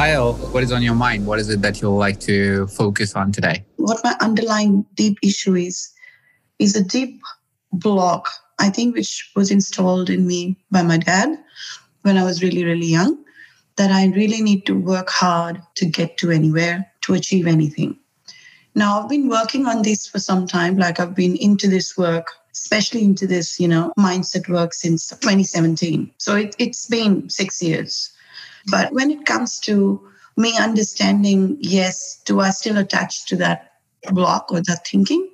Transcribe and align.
Payal, 0.00 0.34
what 0.54 0.62
is 0.62 0.72
on 0.72 0.82
your 0.82 0.94
mind? 0.94 1.26
What 1.26 1.38
is 1.38 1.50
it 1.50 1.60
that 1.60 1.82
you'd 1.82 1.90
like 1.90 2.20
to 2.20 2.66
focus 2.68 3.14
on 3.14 3.32
today? 3.32 3.66
What 3.76 4.02
my 4.02 4.16
underlying 4.22 4.86
deep 4.94 5.18
issue 5.22 5.54
is, 5.54 5.92
is 6.58 6.74
a 6.74 6.82
deep 6.82 7.20
block, 7.70 8.30
I 8.58 8.70
think, 8.70 8.96
which 8.96 9.30
was 9.36 9.50
installed 9.50 10.08
in 10.08 10.26
me 10.26 10.56
by 10.70 10.80
my 10.80 10.96
dad 10.96 11.38
when 12.00 12.16
I 12.16 12.24
was 12.24 12.42
really, 12.42 12.64
really 12.64 12.86
young, 12.86 13.22
that 13.76 13.90
I 13.90 14.06
really 14.06 14.40
need 14.40 14.64
to 14.64 14.74
work 14.74 15.10
hard 15.10 15.60
to 15.74 15.84
get 15.84 16.16
to 16.16 16.30
anywhere, 16.30 16.90
to 17.02 17.12
achieve 17.12 17.46
anything. 17.46 17.98
Now, 18.74 19.02
I've 19.02 19.08
been 19.10 19.28
working 19.28 19.66
on 19.66 19.82
this 19.82 20.06
for 20.06 20.18
some 20.18 20.46
time, 20.46 20.78
like 20.78 20.98
I've 20.98 21.14
been 21.14 21.36
into 21.36 21.68
this 21.68 21.98
work, 21.98 22.28
especially 22.54 23.04
into 23.04 23.26
this, 23.26 23.60
you 23.60 23.68
know, 23.68 23.92
mindset 23.98 24.48
work 24.48 24.72
since 24.72 25.08
2017. 25.08 26.10
So 26.16 26.36
it, 26.36 26.56
it's 26.58 26.86
been 26.86 27.28
six 27.28 27.60
years. 27.62 28.14
But 28.66 28.92
when 28.92 29.10
it 29.10 29.26
comes 29.26 29.58
to 29.60 30.00
me 30.36 30.56
understanding, 30.58 31.56
yes, 31.60 32.20
do 32.24 32.40
I 32.40 32.50
still 32.50 32.78
attach 32.78 33.26
to 33.26 33.36
that 33.36 33.72
block 34.10 34.50
or 34.50 34.60
that 34.62 34.86
thinking? 34.86 35.28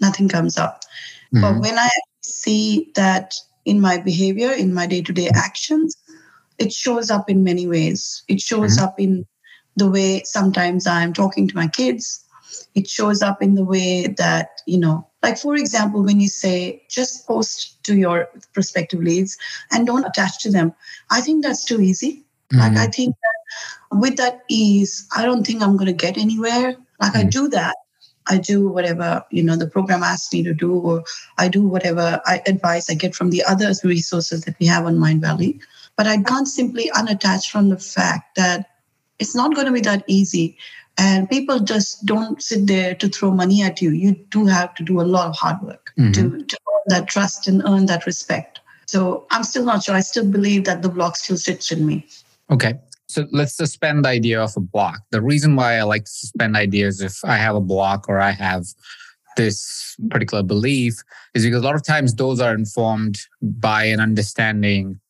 Nothing 0.00 0.28
comes 0.28 0.56
up. 0.56 0.82
Mm-hmm. 1.32 1.40
But 1.40 1.60
when 1.60 1.78
I 1.78 1.90
see 2.20 2.90
that 2.94 3.34
in 3.64 3.80
my 3.80 3.98
behavior, 3.98 4.50
in 4.50 4.74
my 4.74 4.86
day 4.86 5.02
to 5.02 5.12
day 5.12 5.28
actions, 5.34 5.96
it 6.58 6.72
shows 6.72 7.10
up 7.10 7.30
in 7.30 7.44
many 7.44 7.66
ways. 7.66 8.22
It 8.28 8.40
shows 8.40 8.76
mm-hmm. 8.76 8.84
up 8.84 9.00
in 9.00 9.26
the 9.76 9.90
way 9.90 10.22
sometimes 10.24 10.86
I'm 10.86 11.12
talking 11.12 11.48
to 11.48 11.56
my 11.56 11.68
kids. 11.68 12.24
It 12.74 12.88
shows 12.88 13.22
up 13.22 13.42
in 13.42 13.54
the 13.54 13.64
way 13.64 14.08
that, 14.18 14.60
you 14.66 14.78
know, 14.78 15.06
like 15.22 15.38
for 15.38 15.56
example, 15.56 16.02
when 16.02 16.20
you 16.20 16.28
say 16.28 16.82
just 16.88 17.26
post 17.26 17.82
to 17.84 17.96
your 17.96 18.28
prospective 18.52 19.00
leads 19.00 19.38
and 19.70 19.86
don't 19.86 20.04
attach 20.04 20.42
to 20.42 20.50
them, 20.50 20.74
I 21.10 21.20
think 21.20 21.42
that's 21.42 21.64
too 21.64 21.80
easy. 21.80 22.21
Mm-hmm. 22.52 22.58
Like 22.58 22.76
I 22.76 22.86
mm. 22.86 22.94
think 22.94 23.14
that 23.14 23.98
with 23.98 24.16
that 24.16 24.42
ease, 24.48 25.08
I 25.16 25.24
don't 25.24 25.46
think 25.46 25.62
I'm 25.62 25.76
going 25.76 25.86
to 25.86 25.92
get 25.92 26.18
anywhere. 26.18 26.76
Like 27.00 27.12
mm-hmm. 27.12 27.18
I 27.18 27.24
mm. 27.24 27.30
do 27.30 27.48
that. 27.48 27.76
I 28.28 28.38
do 28.38 28.68
whatever 28.68 29.24
you 29.30 29.42
know 29.42 29.56
the 29.56 29.66
program 29.66 30.04
asks 30.04 30.32
me 30.32 30.44
to 30.44 30.54
do, 30.54 30.74
or 30.74 31.04
I 31.38 31.48
do 31.48 31.66
whatever 31.66 32.20
I, 32.24 32.40
advice 32.46 32.88
I 32.88 32.94
get 32.94 33.16
from 33.16 33.30
the 33.30 33.42
other 33.42 33.72
resources 33.82 34.42
that 34.42 34.56
we 34.60 34.66
have 34.66 34.86
on 34.86 34.96
Mindvalley. 34.96 35.60
But 35.96 36.06
I 36.06 36.22
can't 36.22 36.48
simply 36.48 36.90
unattach 36.94 37.50
from 37.50 37.68
the 37.68 37.78
fact 37.78 38.36
that 38.36 38.70
it's 39.18 39.34
not 39.34 39.54
going 39.54 39.66
to 39.66 39.72
be 39.72 39.80
that 39.80 40.04
easy. 40.06 40.56
And 40.98 41.28
people 41.28 41.60
just 41.60 42.04
don't 42.04 42.42
sit 42.42 42.66
there 42.66 42.94
to 42.94 43.08
throw 43.08 43.30
money 43.30 43.62
at 43.62 43.80
you. 43.80 43.90
You 43.90 44.12
do 44.30 44.46
have 44.46 44.74
to 44.76 44.82
do 44.82 45.00
a 45.00 45.02
lot 45.02 45.28
of 45.28 45.36
hard 45.36 45.60
work 45.62 45.92
mm-hmm. 45.98 46.12
to, 46.12 46.44
to 46.44 46.58
earn 46.74 46.82
that 46.88 47.08
trust 47.08 47.48
and 47.48 47.62
earn 47.64 47.86
that 47.86 48.04
respect. 48.06 48.60
So 48.86 49.26
I'm 49.30 49.42
still 49.42 49.64
not 49.64 49.82
sure. 49.82 49.94
I 49.94 50.00
still 50.00 50.26
believe 50.26 50.64
that 50.64 50.82
the 50.82 50.90
block 50.90 51.16
still 51.16 51.38
sits 51.38 51.72
in 51.72 51.86
me. 51.86 52.06
Okay. 52.52 52.74
So 53.08 53.26
let's 53.32 53.56
suspend 53.56 54.04
the 54.04 54.10
idea 54.10 54.40
of 54.40 54.52
a 54.56 54.60
block. 54.60 55.00
The 55.10 55.22
reason 55.22 55.56
why 55.56 55.76
I 55.76 55.82
like 55.82 56.04
to 56.04 56.10
suspend 56.10 56.54
ideas 56.54 57.00
if 57.00 57.18
I 57.24 57.36
have 57.36 57.56
a 57.56 57.60
block 57.60 58.08
or 58.08 58.20
I 58.20 58.30
have 58.30 58.66
this 59.36 59.96
particular 60.10 60.42
belief 60.42 60.94
is 61.34 61.44
because 61.44 61.62
a 61.62 61.64
lot 61.64 61.74
of 61.74 61.84
times 61.84 62.14
those 62.14 62.40
are 62.40 62.54
informed 62.54 63.18
by 63.40 63.84
an 63.84 64.00
understanding 64.00 65.00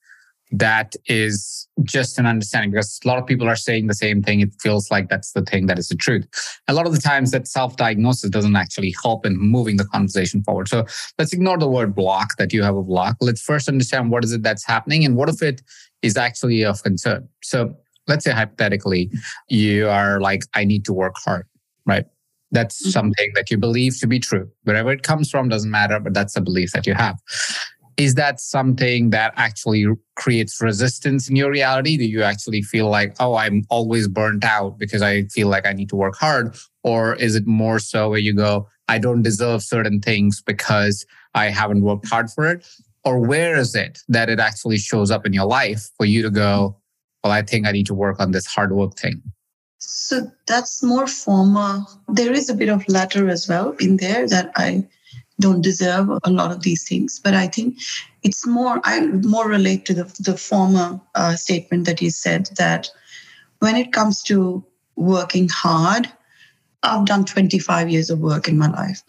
that 0.52 0.94
is 1.06 1.66
just 1.82 2.18
an 2.18 2.26
understanding 2.26 2.70
because 2.70 3.00
a 3.04 3.08
lot 3.08 3.18
of 3.18 3.26
people 3.26 3.48
are 3.48 3.56
saying 3.56 3.86
the 3.86 3.94
same 3.94 4.22
thing. 4.22 4.40
It 4.40 4.52
feels 4.60 4.90
like 4.90 5.08
that's 5.08 5.32
the 5.32 5.42
thing 5.42 5.66
that 5.66 5.78
is 5.78 5.88
the 5.88 5.96
truth. 5.96 6.26
A 6.68 6.74
lot 6.74 6.86
of 6.86 6.94
the 6.94 7.00
times 7.00 7.30
that 7.30 7.48
self 7.48 7.76
diagnosis 7.76 8.28
doesn't 8.30 8.54
actually 8.54 8.94
help 9.02 9.24
in 9.24 9.38
moving 9.38 9.78
the 9.78 9.86
conversation 9.86 10.42
forward. 10.42 10.68
So 10.68 10.84
let's 11.18 11.32
ignore 11.32 11.58
the 11.58 11.68
word 11.68 11.94
block 11.94 12.36
that 12.36 12.52
you 12.52 12.62
have 12.62 12.76
a 12.76 12.82
block. 12.82 13.16
Let's 13.20 13.40
first 13.40 13.68
understand 13.68 14.10
what 14.10 14.24
is 14.24 14.32
it 14.32 14.42
that's 14.42 14.64
happening 14.64 15.04
and 15.04 15.16
what 15.16 15.30
if 15.30 15.42
it 15.42 15.62
is 16.02 16.16
actually 16.16 16.64
of 16.64 16.82
concern. 16.82 17.28
So 17.42 17.74
let's 18.08 18.24
say 18.24 18.32
hypothetically, 18.32 19.10
you 19.48 19.88
are 19.88 20.20
like, 20.20 20.42
I 20.54 20.64
need 20.64 20.84
to 20.86 20.92
work 20.92 21.14
hard, 21.24 21.46
right? 21.86 22.04
That's 22.50 22.82
mm-hmm. 22.82 22.90
something 22.90 23.30
that 23.34 23.50
you 23.50 23.56
believe 23.56 23.98
to 24.00 24.06
be 24.06 24.18
true. 24.18 24.50
Wherever 24.64 24.92
it 24.92 25.02
comes 25.02 25.30
from 25.30 25.48
doesn't 25.48 25.70
matter, 25.70 25.98
but 26.00 26.14
that's 26.14 26.36
a 26.36 26.40
belief 26.40 26.72
that 26.72 26.86
you 26.86 26.94
have. 26.94 27.18
Is 27.98 28.14
that 28.14 28.40
something 28.40 29.10
that 29.10 29.34
actually 29.36 29.86
creates 30.16 30.60
resistance 30.60 31.28
in 31.28 31.36
your 31.36 31.50
reality? 31.50 31.96
Do 31.96 32.04
you 32.04 32.22
actually 32.22 32.62
feel 32.62 32.88
like, 32.88 33.14
oh, 33.20 33.34
I'm 33.36 33.64
always 33.68 34.08
burnt 34.08 34.44
out 34.44 34.78
because 34.78 35.02
I 35.02 35.24
feel 35.24 35.48
like 35.48 35.66
I 35.66 35.72
need 35.72 35.90
to 35.90 35.96
work 35.96 36.16
hard? 36.16 36.56
Or 36.82 37.14
is 37.14 37.36
it 37.36 37.46
more 37.46 37.78
so 37.78 38.10
where 38.10 38.18
you 38.18 38.34
go, 38.34 38.66
I 38.88 38.98
don't 38.98 39.22
deserve 39.22 39.62
certain 39.62 40.00
things 40.00 40.42
because 40.42 41.06
I 41.34 41.46
haven't 41.46 41.82
worked 41.82 42.08
hard 42.08 42.30
for 42.30 42.50
it? 42.50 42.66
Or 43.04 43.18
where 43.18 43.56
is 43.56 43.74
it 43.74 43.98
that 44.08 44.28
it 44.28 44.38
actually 44.38 44.78
shows 44.78 45.10
up 45.10 45.26
in 45.26 45.32
your 45.32 45.46
life 45.46 45.90
for 45.96 46.06
you 46.06 46.22
to 46.22 46.30
go 46.30 46.76
well 47.22 47.32
i 47.32 47.42
think 47.42 47.66
i 47.66 47.72
need 47.72 47.86
to 47.86 47.94
work 47.94 48.20
on 48.20 48.30
this 48.32 48.46
hard 48.46 48.72
work 48.72 48.96
thing 48.96 49.22
so 49.84 50.30
that's 50.46 50.80
more 50.80 51.08
formal. 51.08 51.88
There 52.06 52.32
is 52.32 52.48
a 52.48 52.54
bit 52.54 52.68
of 52.68 52.88
latter 52.88 53.28
as 53.28 53.48
well 53.48 53.72
in 53.80 53.96
there 53.96 54.28
that 54.28 54.52
i 54.56 54.86
don't 55.40 55.62
deserve 55.62 56.08
a 56.22 56.30
lot 56.30 56.52
of 56.52 56.62
these 56.62 56.86
things 56.86 57.18
but 57.18 57.34
i 57.34 57.48
think 57.48 57.76
it's 58.22 58.46
more 58.46 58.80
i 58.84 59.00
more 59.00 59.48
relate 59.48 59.84
to 59.86 59.94
the, 59.94 60.04
the 60.20 60.36
former 60.36 61.00
uh, 61.14 61.34
statement 61.34 61.84
that 61.86 62.00
you 62.00 62.10
said 62.10 62.48
that 62.58 62.88
when 63.58 63.74
it 63.74 63.92
comes 63.92 64.22
to 64.22 64.64
working 64.94 65.48
hard 65.48 66.08
i've 66.84 67.06
done 67.06 67.24
25 67.24 67.88
years 67.88 68.10
of 68.10 68.20
work 68.20 68.46
in 68.46 68.58
my 68.58 68.68
life. 68.68 69.02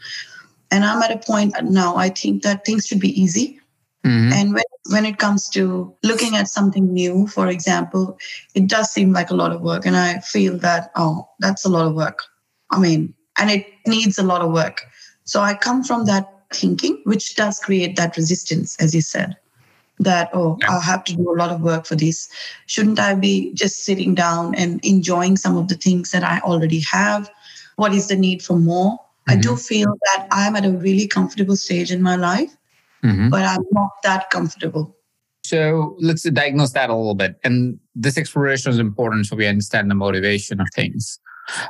And 0.71 0.83
i'm 0.83 1.03
at 1.03 1.11
a 1.11 1.19
point 1.19 1.53
now 1.63 1.95
i 1.97 2.09
think 2.09 2.41
that 2.43 2.65
things 2.65 2.87
should 2.87 2.99
be 2.99 3.21
easy 3.21 3.59
Mm-hmm. 4.05 4.33
And 4.33 4.53
when, 4.53 4.63
when 4.89 5.05
it 5.05 5.17
comes 5.17 5.47
to 5.49 5.95
looking 6.03 6.35
at 6.35 6.49
something 6.49 6.91
new, 6.91 7.27
for 7.27 7.47
example, 7.47 8.17
it 8.53 8.67
does 8.67 8.91
seem 8.91 9.13
like 9.13 9.29
a 9.29 9.35
lot 9.35 9.51
of 9.51 9.61
work. 9.61 9.85
And 9.85 9.95
I 9.95 10.19
feel 10.19 10.57
that, 10.57 10.91
oh, 10.95 11.29
that's 11.39 11.63
a 11.63 11.69
lot 11.69 11.87
of 11.87 11.95
work. 11.95 12.23
I 12.69 12.79
mean, 12.79 13.13
and 13.39 13.49
it 13.49 13.65
needs 13.87 14.17
a 14.17 14.23
lot 14.23 14.41
of 14.41 14.51
work. 14.51 14.85
So 15.23 15.41
I 15.41 15.53
come 15.53 15.83
from 15.83 16.05
that 16.05 16.29
thinking, 16.51 17.01
which 17.05 17.35
does 17.35 17.59
create 17.59 17.95
that 17.95 18.17
resistance, 18.17 18.75
as 18.77 18.93
you 18.93 19.01
said, 19.01 19.37
that, 19.99 20.29
oh, 20.33 20.57
yeah. 20.59 20.71
I'll 20.71 20.81
have 20.81 21.05
to 21.05 21.15
do 21.15 21.31
a 21.31 21.37
lot 21.37 21.51
of 21.51 21.61
work 21.61 21.85
for 21.85 21.95
this. 21.95 22.29
Shouldn't 22.65 22.99
I 22.99 23.15
be 23.15 23.53
just 23.53 23.85
sitting 23.85 24.13
down 24.15 24.53
and 24.55 24.83
enjoying 24.83 25.37
some 25.37 25.55
of 25.55 25.69
the 25.69 25.75
things 25.75 26.11
that 26.11 26.23
I 26.23 26.39
already 26.39 26.81
have? 26.91 27.31
What 27.77 27.93
is 27.93 28.09
the 28.09 28.17
need 28.17 28.43
for 28.43 28.59
more? 28.59 28.91
Mm-hmm. 28.91 29.31
I 29.31 29.35
do 29.41 29.55
feel 29.55 29.95
that 30.07 30.27
I'm 30.31 30.57
at 30.57 30.65
a 30.65 30.71
really 30.71 31.07
comfortable 31.07 31.55
stage 31.55 31.89
in 31.89 32.01
my 32.01 32.17
life 32.17 32.53
mm-hmm. 33.03 33.29
but 33.29 33.43
I'm 33.43 33.65
not 33.71 33.89
that 34.03 34.29
comfortable. 34.29 34.97
So 35.45 35.97
let's 35.99 36.23
diagnose 36.23 36.71
that 36.71 36.89
a 36.89 36.95
little 36.95 37.15
bit. 37.15 37.35
And 37.43 37.77
this 37.95 38.17
exploration 38.17 38.71
is 38.71 38.79
important 38.79 39.25
so 39.25 39.35
we 39.35 39.45
understand 39.45 39.91
the 39.91 39.95
motivation 39.95 40.61
of 40.61 40.67
things. 40.73 41.19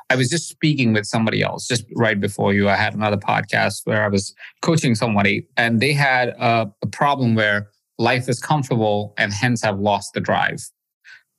I 0.09 0.15
was 0.15 0.29
just 0.29 0.47
speaking 0.47 0.93
with 0.93 1.05
somebody 1.05 1.41
else 1.41 1.67
just 1.67 1.85
right 1.95 2.19
before 2.19 2.53
you. 2.53 2.69
I 2.69 2.75
had 2.75 2.93
another 2.93 3.17
podcast 3.17 3.81
where 3.85 4.03
I 4.03 4.07
was 4.07 4.35
coaching 4.61 4.93
somebody 4.93 5.47
and 5.57 5.81
they 5.81 5.93
had 5.93 6.29
a, 6.29 6.71
a 6.83 6.87
problem 6.87 7.33
where 7.33 7.69
life 7.97 8.29
is 8.29 8.39
comfortable 8.39 9.15
and 9.17 9.33
hence 9.33 9.63
have 9.63 9.79
lost 9.79 10.13
the 10.13 10.19
drive 10.19 10.69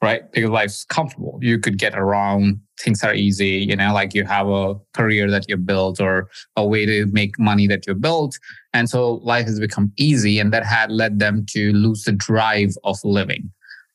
right? 0.05 0.31
Because 0.33 0.51
life's 0.51 0.85
comfortable. 0.85 1.39
You 1.41 1.59
could 1.59 1.79
get 1.79 1.97
around, 1.97 2.61
things 2.79 3.03
are 3.03 3.15
easy, 3.15 3.65
you 3.69 3.75
know, 3.75 3.95
like 3.95 4.13
you 4.13 4.25
have 4.27 4.47
a 4.49 4.75
career 4.93 5.31
that 5.31 5.49
you 5.49 5.57
built 5.57 5.99
or 5.99 6.29
a 6.57 6.67
way 6.67 6.85
to 6.85 7.07
make 7.07 7.39
money 7.39 7.67
that 7.69 7.87
you 7.87 7.95
built. 7.95 8.39
And 8.75 8.91
so 8.91 9.15
life 9.33 9.47
has 9.47 9.59
become 9.59 9.93
easy 9.97 10.39
and 10.39 10.53
that 10.53 10.63
had 10.63 10.93
led 10.93 11.21
them 11.21 11.47
to 11.53 11.73
lose 11.73 12.05
the 12.05 12.13
drive 12.13 12.75
of 12.85 12.99
living, 13.03 13.51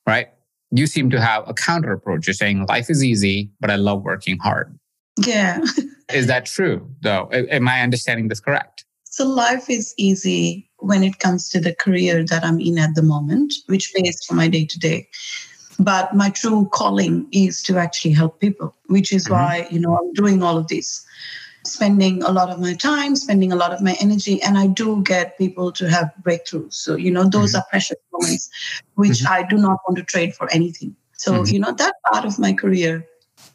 right? 0.08 0.30
You 0.72 0.88
seem 0.88 1.12
to 1.12 1.22
have 1.22 1.48
a 1.48 1.54
counter 1.54 1.92
approach. 1.92 2.26
You're 2.26 2.34
saying 2.34 2.66
life 2.68 2.90
is 2.90 3.04
easy, 3.04 3.52
but 3.60 3.70
I 3.70 3.76
love 3.76 4.02
working 4.02 4.40
hard. 4.40 4.76
Yeah. 5.24 5.64
is 6.12 6.26
that 6.26 6.48
true 6.48 6.90
though? 7.02 7.30
Am 7.32 7.68
I 7.68 7.82
understanding 7.82 8.30
this 8.30 8.40
correct? 8.40 8.84
So 9.04 9.28
life 9.28 9.70
is 9.70 9.94
easy 9.98 10.72
when 10.80 11.04
it 11.04 11.20
comes 11.20 11.50
to 11.50 11.60
the 11.60 11.76
career 11.76 12.24
that 12.24 12.44
I'm 12.44 12.60
in 12.60 12.80
at 12.80 12.96
the 12.96 13.04
moment, 13.04 13.54
which 13.68 13.94
pays 13.94 14.18
for 14.26 14.34
my 14.34 14.48
day 14.48 14.66
to 14.66 14.80
day 14.80 15.08
but 15.80 16.14
my 16.14 16.30
true 16.30 16.70
calling 16.74 17.28
is 17.32 17.64
to 17.64 17.78
actually 17.78 18.12
help 18.12 18.40
people 18.40 18.76
which 18.88 19.12
is 19.14 19.26
mm-hmm. 19.26 19.34
why 19.34 19.68
you 19.72 19.80
know 19.80 19.98
i'm 19.98 20.14
doing 20.14 20.44
all 20.44 20.58
of 20.58 20.68
this 20.68 21.06
spending 21.66 22.24
a 22.24 22.32
lot 22.32 22.50
of 22.50 22.60
my 22.60 22.74
time, 22.74 23.16
spending 23.16 23.52
a 23.52 23.56
lot 23.56 23.72
of 23.72 23.82
my 23.82 23.96
energy, 24.00 24.42
and 24.42 24.58
I 24.58 24.68
do 24.68 25.02
get 25.04 25.38
people 25.38 25.72
to 25.74 25.90
have 25.90 26.12
breakthroughs. 26.22 26.74
So, 26.74 26.96
you 26.96 27.12
know, 27.12 27.24
those 27.24 27.52
mm-hmm. 27.52 27.60
are 27.60 27.66
precious 27.70 27.98
moments 28.12 28.50
which 28.96 29.20
mm-hmm. 29.20 29.34
I 29.34 29.44
do 29.44 29.58
not 29.58 29.80
want 29.88 29.98
to 29.98 30.04
trade 30.04 30.34
for 30.34 30.52
anything. 30.52 30.96
So, 31.14 31.34
mm-hmm. 31.34 31.54
you 31.54 31.60
know, 31.60 31.72
that 31.74 31.96
part 32.12 32.26
of 32.26 32.40
my 32.40 32.54
career 32.54 33.06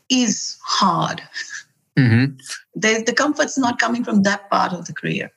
is 0.08 0.56
hard. 0.62 1.22
Mm-hmm. 1.98 2.36
The, 2.74 3.02
the 3.06 3.12
comfort's 3.12 3.58
not 3.58 3.78
coming 3.78 4.04
from 4.04 4.22
that 4.22 4.50
part 4.50 4.72
of 4.72 4.86
the 4.86 4.92
career. 4.92 5.30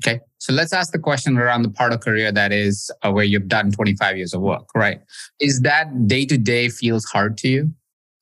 Okay. 0.00 0.20
So 0.38 0.52
let's 0.52 0.72
ask 0.72 0.92
the 0.92 0.98
question 0.98 1.36
around 1.36 1.62
the 1.62 1.70
part 1.70 1.92
of 1.92 2.00
career 2.00 2.32
that 2.32 2.52
is 2.52 2.90
uh, 3.02 3.12
where 3.12 3.24
you've 3.24 3.48
done 3.48 3.70
25 3.70 4.16
years 4.16 4.32
of 4.32 4.40
work, 4.40 4.68
right? 4.74 5.00
Is 5.40 5.60
that 5.60 6.06
day 6.06 6.24
to 6.26 6.38
day 6.38 6.68
feels 6.70 7.04
hard 7.04 7.36
to 7.38 7.48
you? 7.48 7.72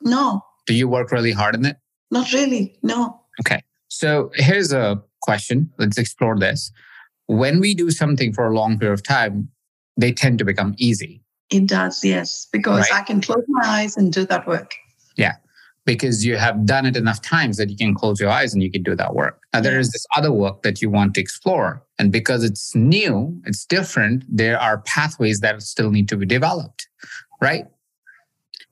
No. 0.02 0.42
Do 0.66 0.74
you 0.74 0.88
work 0.88 1.12
really 1.12 1.32
hard 1.32 1.54
in 1.54 1.64
it? 1.64 1.76
Not 2.10 2.32
really. 2.32 2.76
No. 2.82 3.20
Okay. 3.40 3.62
So 3.88 4.30
here's 4.34 4.72
a 4.72 5.00
question. 5.22 5.70
Let's 5.78 5.98
explore 5.98 6.38
this. 6.38 6.72
When 7.26 7.60
we 7.60 7.74
do 7.74 7.90
something 7.90 8.32
for 8.32 8.46
a 8.46 8.54
long 8.54 8.78
period 8.78 8.94
of 8.94 9.02
time, 9.02 9.48
they 9.96 10.12
tend 10.12 10.38
to 10.38 10.44
become 10.44 10.74
easy. 10.78 11.22
It 11.50 11.66
does, 11.66 12.04
yes, 12.04 12.46
because 12.52 12.90
right? 12.90 13.00
I 13.00 13.02
can 13.02 13.20
close 13.20 13.44
my 13.48 13.66
eyes 13.66 13.96
and 13.96 14.12
do 14.12 14.26
that 14.26 14.46
work. 14.46 14.74
Yeah, 15.16 15.36
because 15.84 16.24
you 16.24 16.36
have 16.36 16.66
done 16.66 16.84
it 16.84 16.96
enough 16.96 17.22
times 17.22 17.56
that 17.56 17.70
you 17.70 17.76
can 17.76 17.94
close 17.94 18.20
your 18.20 18.30
eyes 18.30 18.52
and 18.52 18.62
you 18.62 18.70
can 18.70 18.82
do 18.82 18.94
that 18.94 19.14
work. 19.14 19.40
Now, 19.54 19.60
there 19.60 19.78
is 19.78 19.90
this 19.90 20.06
other 20.16 20.32
work 20.32 20.62
that 20.62 20.82
you 20.82 20.90
want 20.90 21.14
to 21.14 21.20
explore. 21.20 21.82
And 21.98 22.12
because 22.12 22.44
it's 22.44 22.74
new, 22.74 23.40
it's 23.46 23.64
different, 23.64 24.24
there 24.28 24.60
are 24.60 24.78
pathways 24.82 25.40
that 25.40 25.62
still 25.62 25.90
need 25.90 26.08
to 26.10 26.16
be 26.16 26.26
developed, 26.26 26.88
right? 27.40 27.66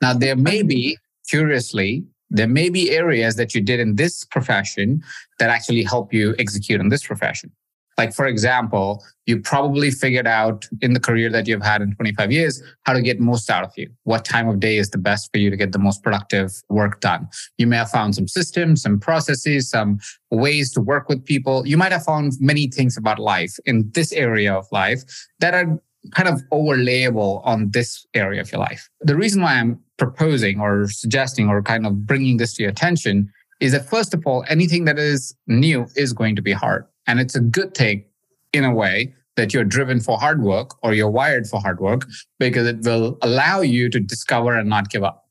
Now, 0.03 0.12
there 0.12 0.37
may 0.37 0.62
be, 0.62 0.99
curiously, 1.29 2.05
there 2.29 2.49
may 2.49 2.69
be 2.69 2.91
areas 2.91 3.37
that 3.37 3.55
you 3.55 3.61
did 3.61 3.81
in 3.81 3.97
this 3.97 4.25
profession 4.25 5.03
that 5.38 5.49
actually 5.49 5.85
help 5.85 6.12
you 6.12 6.35
execute 6.38 6.81
in 6.81 6.88
this 6.88 7.06
profession. 7.06 7.50
Like, 7.98 8.14
for 8.14 8.26
example, 8.26 9.02
you 9.25 9.40
probably 9.40 9.90
figured 9.90 10.26
out 10.26 10.69
in 10.82 10.93
the 10.93 11.00
career 11.00 11.31
that 11.31 11.48
you've 11.48 11.62
had 11.62 11.81
in 11.81 11.94
25 11.94 12.31
years 12.31 12.62
how 12.82 12.93
to 12.93 13.00
get 13.00 13.20
most 13.20 13.48
out 13.48 13.64
of 13.64 13.72
you. 13.76 13.90
What 14.04 14.25
time 14.25 14.48
of 14.48 14.60
day 14.60 14.76
is 14.76 14.90
the 14.90 14.98
best 14.98 15.31
for 15.32 15.38
you 15.38 15.50
to 15.50 15.56
get 15.56 15.72
the 15.72 15.78
most 15.78 16.02
productive 16.02 16.52
work 16.69 17.00
done? 17.00 17.28
You 17.58 17.66
may 17.66 17.76
have 17.78 17.90
found 17.90 18.14
some 18.14 18.28
systems, 18.28 18.82
some 18.82 19.00
processes, 19.00 19.70
some 19.70 19.98
ways 20.31 20.72
to 20.72 20.81
work 20.81 21.08
with 21.08 21.25
people. 21.25 21.66
You 21.66 21.78
might 21.78 21.93
have 21.93 22.04
found 22.04 22.34
many 22.38 22.69
things 22.69 22.96
about 22.96 23.19
life 23.19 23.56
in 23.64 23.90
this 23.94 24.12
area 24.12 24.54
of 24.54 24.66
life 24.70 25.02
that 25.40 25.54
are 25.54 25.81
kind 26.12 26.28
of 26.28 26.43
overlayable 26.52 27.40
on 27.44 27.70
this 27.70 28.06
area 28.14 28.40
of 28.40 28.52
your 28.52 28.60
life. 28.60 28.88
The 29.00 29.16
reason 29.16 29.43
why 29.43 29.54
I'm 29.54 29.81
proposing 29.96 30.60
or 30.60 30.88
suggesting 30.88 31.48
or 31.48 31.62
kind 31.62 31.87
of 31.87 32.06
bringing 32.06 32.37
this 32.37 32.54
to 32.54 32.62
your 32.62 32.70
attention 32.70 33.32
is 33.60 33.72
that 33.72 33.88
first 33.88 34.12
of 34.12 34.26
all, 34.26 34.44
anything 34.48 34.84
that 34.84 34.98
is 34.98 35.34
new 35.46 35.87
is 35.96 36.12
going 36.12 36.37
to 36.37 36.43
be 36.43 36.52
hard. 36.52 36.84
And 37.06 37.20
it's 37.20 37.35
a 37.35 37.41
good 37.41 37.75
thing 37.75 38.05
in 38.53 38.64
a 38.64 38.75
way 38.75 39.14
that 39.37 39.53
you're 39.53 39.64
driven 39.64 40.00
for 40.00 40.19
hard 40.19 40.43
work 40.43 40.76
or 40.82 40.94
you're 40.94 41.11
wired 41.11 41.47
for 41.47 41.61
hard 41.61 41.81
work 41.81 42.06
because 42.38 42.67
it 42.67 42.82
will 42.82 43.19
allow 43.23 43.61
you 43.61 43.88
to 43.91 44.00
discover 44.00 44.56
and 44.56 44.69
not 44.69 44.91
give 44.91 45.05
up. 45.05 45.25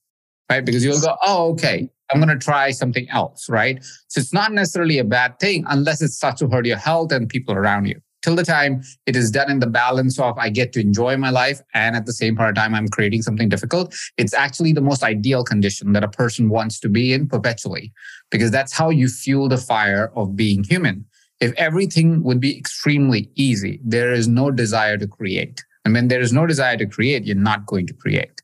Right. 0.50 0.64
Because 0.64 0.86
you'll 0.86 1.02
go, 1.02 1.16
oh, 1.24 1.52
okay, 1.54 1.90
I'm 2.12 2.22
going 2.22 2.38
to 2.38 2.44
try 2.44 2.70
something 2.70 3.10
else. 3.10 3.50
Right. 3.50 3.84
So 4.10 4.22
it's 4.22 4.32
not 4.32 4.52
necessarily 4.52 5.00
a 5.00 5.04
bad 5.04 5.40
thing 5.40 5.66
unless 5.68 6.02
it 6.02 6.10
starts 6.10 6.40
to 6.40 6.48
hurt 6.48 6.68
your 6.68 6.78
health 6.78 7.12
and 7.12 7.28
people 7.28 7.56
around 7.56 7.86
you 7.88 8.00
till 8.26 8.36
the 8.36 8.44
time 8.44 8.82
it 9.06 9.16
is 9.16 9.30
done 9.30 9.52
in 9.52 9.60
the 9.60 9.68
balance 9.68 10.18
of 10.18 10.36
I 10.40 10.50
get 10.50 10.74
to 10.74 10.82
enjoy 10.82 11.16
my 11.16 11.30
life 11.30 11.62
and 11.76 11.96
at 11.96 12.08
the 12.08 12.12
same 12.12 12.36
part 12.36 12.50
of 12.50 12.56
time 12.56 12.74
I'm 12.74 12.88
creating 12.88 13.22
something 13.22 13.50
difficult, 13.50 13.96
it's 14.18 14.34
actually 14.34 14.74
the 14.74 14.82
most 14.82 15.04
ideal 15.04 15.44
condition 15.44 15.94
that 15.94 16.04
a 16.04 16.08
person 16.08 16.50
wants 16.50 16.80
to 16.80 16.90
be 16.90 17.14
in 17.14 17.28
perpetually 17.28 17.94
because 18.32 18.50
that's 18.50 18.74
how 18.74 18.90
you 18.90 19.10
fuel 19.10 19.48
the 19.48 19.60
fire 19.60 20.12
of 20.16 20.36
being 20.36 20.64
human. 20.64 21.06
If 21.40 21.54
everything 21.58 22.24
would 22.24 22.40
be 22.40 22.58
extremely 22.58 23.30
easy, 23.36 23.80
there 23.84 24.12
is 24.12 24.28
no 24.28 24.52
desire 24.52 24.98
to 24.98 25.08
create. 25.08 25.64
And 25.84 25.94
when 25.94 26.08
there 26.08 26.22
is 26.22 26.34
no 26.34 26.46
desire 26.46 26.78
to 26.78 26.86
create, 26.86 27.26
you're 27.26 27.36
not 27.36 27.66
going 27.66 27.88
to 27.88 27.94
create. 27.94 28.42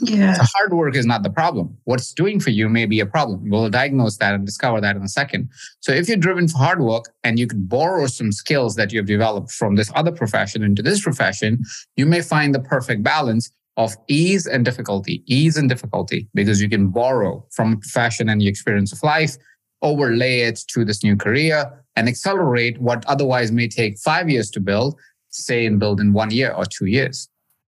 Yeah. 0.00 0.34
So 0.34 0.42
hard 0.56 0.72
work 0.72 0.96
is 0.96 1.06
not 1.06 1.22
the 1.22 1.30
problem. 1.30 1.76
What's 1.84 2.12
doing 2.12 2.40
for 2.40 2.50
you 2.50 2.68
may 2.68 2.84
be 2.84 2.98
a 3.00 3.06
problem. 3.06 3.48
We'll 3.48 3.70
diagnose 3.70 4.16
that 4.18 4.34
and 4.34 4.44
discover 4.44 4.80
that 4.80 4.96
in 4.96 5.02
a 5.02 5.08
second. 5.08 5.48
So 5.80 5.92
if 5.92 6.08
you're 6.08 6.16
driven 6.16 6.48
for 6.48 6.58
hard 6.58 6.80
work 6.80 7.04
and 7.22 7.38
you 7.38 7.46
could 7.46 7.68
borrow 7.68 8.06
some 8.06 8.32
skills 8.32 8.74
that 8.74 8.92
you've 8.92 9.06
developed 9.06 9.52
from 9.52 9.76
this 9.76 9.92
other 9.94 10.10
profession 10.10 10.62
into 10.62 10.82
this 10.82 11.00
profession, 11.00 11.62
you 11.96 12.06
may 12.06 12.22
find 12.22 12.54
the 12.54 12.60
perfect 12.60 13.04
balance 13.04 13.52
of 13.76 13.96
ease 14.08 14.46
and 14.46 14.64
difficulty, 14.64 15.22
ease 15.26 15.56
and 15.56 15.68
difficulty, 15.68 16.28
because 16.34 16.60
you 16.60 16.68
can 16.68 16.88
borrow 16.88 17.44
from 17.52 17.74
a 17.74 17.76
profession 17.76 18.28
and 18.28 18.40
the 18.40 18.48
experience 18.48 18.92
of 18.92 19.02
life, 19.02 19.36
overlay 19.84 20.40
it 20.40 20.60
to 20.68 20.84
this 20.84 21.04
new 21.04 21.16
career 21.16 21.70
and 21.94 22.08
accelerate 22.08 22.80
what 22.80 23.04
otherwise 23.06 23.52
may 23.52 23.68
take 23.68 23.98
five 23.98 24.28
years 24.28 24.50
to 24.50 24.60
build, 24.60 24.98
say 25.28 25.64
and 25.66 25.78
build 25.78 26.00
in 26.00 26.12
one 26.12 26.30
year 26.30 26.52
or 26.52 26.64
two 26.64 26.86
years. 26.86 27.28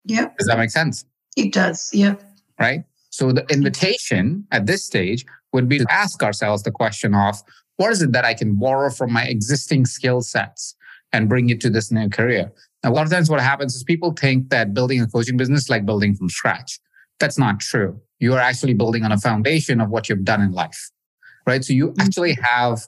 Yeah. 0.06 0.30
Does 0.38 0.48
that 0.48 0.58
make 0.58 0.72
sense? 0.72 1.06
It 1.38 1.54
does, 1.54 1.90
yeah. 1.94 2.16
Right? 2.60 2.84
So 3.12 3.32
the 3.32 3.46
invitation 3.50 4.46
at 4.52 4.66
this 4.66 4.86
stage 4.86 5.26
would 5.54 5.70
be 5.70 5.80
to 5.80 5.86
ask 5.90 6.22
ourselves 6.22 6.64
the 6.64 6.72
question 6.72 7.14
of 7.16 7.42
what 7.78 7.92
is 7.92 8.02
it 8.02 8.12
that 8.12 8.26
I 8.26 8.34
can 8.34 8.56
borrow 8.56 8.90
from 8.90 9.14
my 9.14 9.24
existing 9.24 9.86
skill 9.86 10.22
sets 10.22 10.76
and 11.14 11.30
bring 11.30 11.50
it 11.50 11.62
to 11.62 11.70
this 11.70 11.92
new 11.92 12.10
career? 12.10 12.52
Now, 12.84 12.92
a 12.92 12.94
lot 12.94 13.06
of 13.06 13.12
times 13.12 13.30
what 13.30 13.40
happens 13.40 13.76
is 13.76 13.84
people 13.84 14.12
think 14.12 14.50
that 14.50 14.74
building 14.74 15.02
a 15.02 15.08
coaching 15.08 15.38
business 15.38 15.64
is 15.64 15.70
like 15.70 15.86
building 15.86 16.16
from 16.16 16.30
scratch. 16.30 16.80
That's 17.20 17.38
not 17.38 17.60
true. 17.60 18.00
You 18.20 18.34
are 18.34 18.40
actually 18.40 18.74
building 18.74 19.04
on 19.04 19.12
a 19.12 19.18
foundation 19.18 19.80
of 19.82 19.90
what 19.90 20.10
you've 20.10 20.26
done 20.26 20.42
in 20.42 20.52
life, 20.52 20.92
right? 21.50 21.64
So 21.66 21.74
you 21.74 21.90
mm-hmm. 21.90 22.02
actually 22.02 22.38
have 22.42 22.88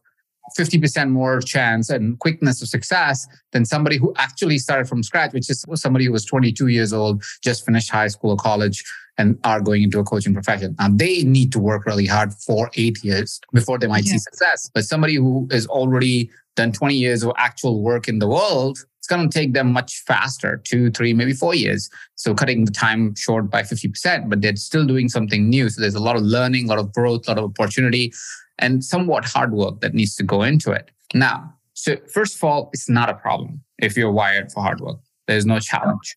50% 0.57 1.09
more 1.09 1.39
chance 1.41 1.89
and 1.89 2.19
quickness 2.19 2.61
of 2.61 2.67
success 2.67 3.27
than 3.51 3.65
somebody 3.65 3.97
who 3.97 4.13
actually 4.17 4.57
started 4.57 4.87
from 4.87 5.03
scratch, 5.03 5.33
which 5.33 5.49
is 5.49 5.65
somebody 5.75 6.05
who 6.05 6.11
was 6.11 6.25
22 6.25 6.67
years 6.67 6.93
old, 6.93 7.23
just 7.43 7.65
finished 7.65 7.89
high 7.89 8.07
school 8.07 8.31
or 8.31 8.37
college 8.37 8.83
and 9.17 9.37
are 9.43 9.61
going 9.61 9.83
into 9.83 9.99
a 9.99 10.03
coaching 10.03 10.33
profession. 10.33 10.75
Now 10.79 10.89
they 10.89 11.23
need 11.23 11.51
to 11.53 11.59
work 11.59 11.85
really 11.85 12.05
hard 12.05 12.33
for 12.33 12.71
eight 12.75 13.03
years 13.03 13.39
before 13.53 13.77
they 13.77 13.87
might 13.87 14.05
yeah. 14.05 14.13
see 14.13 14.19
success. 14.19 14.69
But 14.73 14.85
somebody 14.85 15.15
who 15.15 15.47
is 15.51 15.67
already 15.67 16.29
done 16.55 16.71
20 16.71 16.95
years 16.95 17.23
of 17.23 17.31
actual 17.37 17.81
work 17.81 18.07
in 18.07 18.19
the 18.19 18.27
world, 18.27 18.85
it's 19.01 19.07
going 19.07 19.27
to 19.27 19.33
take 19.39 19.53
them 19.53 19.73
much 19.73 20.03
faster, 20.05 20.61
two, 20.63 20.91
three, 20.91 21.11
maybe 21.11 21.33
four 21.33 21.55
years. 21.55 21.89
So 22.13 22.35
cutting 22.35 22.65
the 22.65 22.71
time 22.71 23.15
short 23.15 23.49
by 23.49 23.63
50%, 23.63 24.29
but 24.29 24.41
they're 24.41 24.55
still 24.55 24.85
doing 24.85 25.09
something 25.09 25.49
new. 25.49 25.69
So 25.69 25.81
there's 25.81 25.95
a 25.95 25.99
lot 25.99 26.15
of 26.15 26.21
learning, 26.21 26.65
a 26.65 26.67
lot 26.67 26.77
of 26.77 26.93
growth, 26.93 27.27
a 27.27 27.31
lot 27.31 27.39
of 27.39 27.45
opportunity 27.45 28.13
and 28.59 28.85
somewhat 28.85 29.25
hard 29.25 29.53
work 29.53 29.81
that 29.81 29.95
needs 29.95 30.15
to 30.17 30.23
go 30.23 30.43
into 30.43 30.71
it. 30.71 30.91
Now, 31.15 31.51
so 31.73 31.97
first 32.13 32.35
of 32.35 32.43
all, 32.43 32.69
it's 32.73 32.87
not 32.87 33.09
a 33.09 33.15
problem 33.15 33.63
if 33.79 33.97
you're 33.97 34.11
wired 34.11 34.51
for 34.51 34.61
hard 34.61 34.81
work. 34.81 34.99
There's 35.25 35.47
no 35.47 35.57
challenge. 35.57 36.15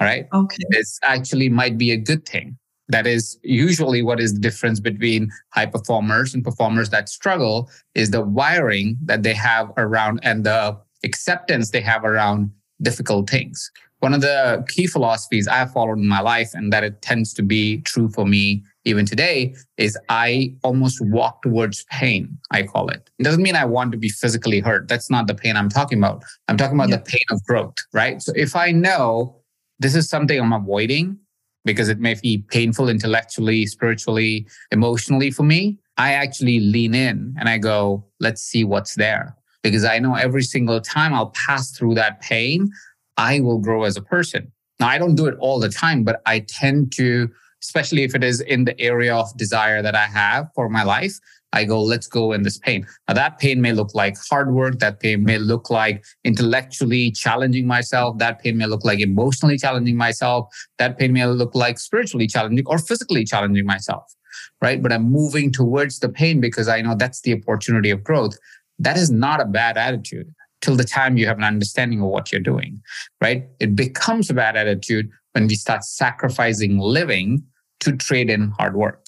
All 0.00 0.06
right. 0.08 0.26
Okay. 0.34 0.64
This 0.70 0.98
actually 1.04 1.48
might 1.48 1.78
be 1.78 1.92
a 1.92 1.96
good 1.96 2.26
thing. 2.26 2.58
That 2.88 3.06
is 3.06 3.38
usually 3.44 4.02
what 4.02 4.18
is 4.18 4.34
the 4.34 4.40
difference 4.40 4.80
between 4.80 5.30
high 5.50 5.66
performers 5.66 6.34
and 6.34 6.42
performers 6.42 6.90
that 6.90 7.08
struggle 7.08 7.70
is 7.94 8.10
the 8.10 8.22
wiring 8.22 8.96
that 9.04 9.22
they 9.22 9.34
have 9.34 9.70
around 9.76 10.18
and 10.24 10.42
the 10.44 10.80
acceptance 11.04 11.70
they 11.70 11.80
have 11.80 12.04
around 12.04 12.50
difficult 12.82 13.28
things. 13.28 13.70
One 14.00 14.14
of 14.14 14.20
the 14.20 14.64
key 14.68 14.86
philosophies 14.86 15.48
I've 15.48 15.72
followed 15.72 15.98
in 15.98 16.06
my 16.06 16.20
life 16.20 16.50
and 16.54 16.72
that 16.72 16.84
it 16.84 17.02
tends 17.02 17.34
to 17.34 17.42
be 17.42 17.80
true 17.80 18.08
for 18.08 18.24
me 18.24 18.62
even 18.84 19.04
today 19.04 19.54
is 19.76 19.98
I 20.08 20.54
almost 20.62 20.98
walk 21.00 21.42
towards 21.42 21.84
pain, 21.90 22.38
I 22.50 22.62
call 22.62 22.88
it. 22.88 23.10
It 23.18 23.24
doesn't 23.24 23.42
mean 23.42 23.56
I 23.56 23.64
want 23.64 23.92
to 23.92 23.98
be 23.98 24.08
physically 24.08 24.60
hurt. 24.60 24.88
That's 24.88 25.10
not 25.10 25.26
the 25.26 25.34
pain 25.34 25.56
I'm 25.56 25.68
talking 25.68 25.98
about. 25.98 26.22
I'm 26.46 26.56
talking 26.56 26.76
about 26.76 26.88
yeah. 26.88 26.96
the 26.96 27.02
pain 27.02 27.24
of 27.30 27.44
growth, 27.44 27.74
right? 27.92 28.22
So 28.22 28.32
if 28.36 28.54
I 28.54 28.70
know 28.70 29.40
this 29.80 29.94
is 29.94 30.08
something 30.08 30.40
I'm 30.40 30.52
avoiding 30.52 31.18
because 31.64 31.88
it 31.88 31.98
may 31.98 32.14
be 32.22 32.38
painful 32.48 32.88
intellectually, 32.88 33.66
spiritually, 33.66 34.46
emotionally 34.70 35.30
for 35.30 35.42
me, 35.42 35.78
I 35.98 36.12
actually 36.12 36.60
lean 36.60 36.94
in 36.94 37.34
and 37.38 37.48
I 37.48 37.58
go, 37.58 38.06
let's 38.20 38.42
see 38.42 38.64
what's 38.64 38.94
there. 38.94 39.36
Because 39.62 39.84
I 39.84 39.98
know 39.98 40.14
every 40.14 40.42
single 40.42 40.80
time 40.80 41.12
I'll 41.12 41.30
pass 41.30 41.72
through 41.72 41.94
that 41.94 42.20
pain, 42.20 42.70
I 43.16 43.40
will 43.40 43.58
grow 43.58 43.84
as 43.84 43.96
a 43.96 44.02
person. 44.02 44.52
Now, 44.78 44.88
I 44.88 44.98
don't 44.98 45.16
do 45.16 45.26
it 45.26 45.36
all 45.40 45.58
the 45.58 45.68
time, 45.68 46.04
but 46.04 46.22
I 46.26 46.40
tend 46.40 46.92
to 46.96 47.28
especially 47.62 48.02
if 48.02 48.14
it 48.14 48.24
is 48.24 48.40
in 48.40 48.64
the 48.64 48.78
area 48.80 49.14
of 49.14 49.36
desire 49.36 49.82
that 49.82 49.94
I 49.94 50.06
have 50.06 50.48
for 50.54 50.68
my 50.68 50.82
life. 50.82 51.18
I 51.54 51.64
go, 51.64 51.82
let's 51.82 52.06
go 52.06 52.32
in 52.32 52.42
this 52.42 52.58
pain. 52.58 52.86
Now, 53.08 53.14
that 53.14 53.38
pain 53.38 53.62
may 53.62 53.72
look 53.72 53.94
like 53.94 54.16
hard 54.28 54.52
work. 54.52 54.80
That 54.80 55.00
pain 55.00 55.24
may 55.24 55.38
look 55.38 55.70
like 55.70 56.04
intellectually 56.22 57.10
challenging 57.10 57.66
myself. 57.66 58.18
That 58.18 58.42
pain 58.42 58.58
may 58.58 58.66
look 58.66 58.84
like 58.84 59.00
emotionally 59.00 59.56
challenging 59.56 59.96
myself. 59.96 60.54
That 60.78 60.98
pain 60.98 61.14
may 61.14 61.24
look 61.24 61.54
like 61.54 61.78
spiritually 61.78 62.26
challenging 62.26 62.66
or 62.66 62.78
physically 62.78 63.24
challenging 63.24 63.64
myself. 63.64 64.14
Right. 64.60 64.82
But 64.82 64.92
I'm 64.92 65.10
moving 65.10 65.50
towards 65.50 66.00
the 66.00 66.08
pain 66.08 66.40
because 66.40 66.68
I 66.68 66.82
know 66.82 66.94
that's 66.94 67.22
the 67.22 67.32
opportunity 67.32 67.90
of 67.90 68.04
growth. 68.04 68.36
That 68.78 68.96
is 68.96 69.10
not 69.10 69.40
a 69.40 69.44
bad 69.44 69.76
attitude 69.76 70.32
till 70.60 70.76
the 70.76 70.84
time 70.84 71.16
you 71.16 71.26
have 71.26 71.38
an 71.38 71.44
understanding 71.44 72.00
of 72.00 72.08
what 72.08 72.32
you're 72.32 72.40
doing. 72.40 72.80
Right. 73.20 73.46
It 73.60 73.76
becomes 73.76 74.30
a 74.30 74.34
bad 74.34 74.56
attitude 74.56 75.10
when 75.32 75.46
we 75.46 75.54
start 75.54 75.84
sacrificing 75.84 76.78
living 76.78 77.42
to 77.80 77.96
trade 77.96 78.30
in 78.30 78.50
hard 78.50 78.74
work. 78.74 79.06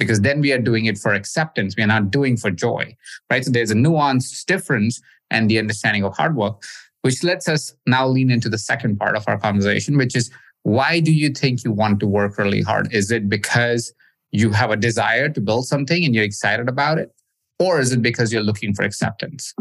because 0.00 0.22
then 0.22 0.40
we 0.40 0.50
are 0.50 0.58
doing 0.58 0.86
it 0.86 0.96
for 0.98 1.12
acceptance. 1.12 1.76
We 1.76 1.82
are 1.82 1.86
not 1.86 2.10
doing 2.10 2.36
for 2.38 2.50
joy, 2.50 2.96
right? 3.30 3.44
So 3.44 3.50
there's 3.50 3.70
a 3.70 3.74
nuanced 3.74 4.46
difference 4.46 5.00
and 5.30 5.48
the 5.48 5.58
understanding 5.58 6.04
of 6.04 6.16
hard 6.16 6.34
work, 6.36 6.62
which 7.02 7.22
lets 7.22 7.46
us 7.48 7.74
now 7.86 8.08
lean 8.08 8.30
into 8.30 8.48
the 8.48 8.58
second 8.58 8.98
part 8.98 9.14
of 9.14 9.24
our 9.28 9.38
conversation, 9.38 9.98
which 9.98 10.16
is 10.16 10.30
why 10.62 11.00
do 11.00 11.12
you 11.12 11.28
think 11.28 11.64
you 11.64 11.70
want 11.70 12.00
to 12.00 12.06
work 12.06 12.38
really 12.38 12.62
hard? 12.62 12.92
Is 12.92 13.10
it 13.10 13.28
because 13.28 13.92
you 14.32 14.50
have 14.52 14.70
a 14.70 14.76
desire 14.76 15.28
to 15.28 15.40
build 15.40 15.66
something 15.66 16.02
and 16.04 16.14
you're 16.14 16.24
excited 16.24 16.68
about 16.68 16.98
it? 16.98 17.12
Or 17.60 17.78
is 17.78 17.92
it 17.92 18.00
because 18.00 18.32
you're 18.32 18.42
looking 18.42 18.74
for 18.74 18.82
acceptance? 18.84 19.54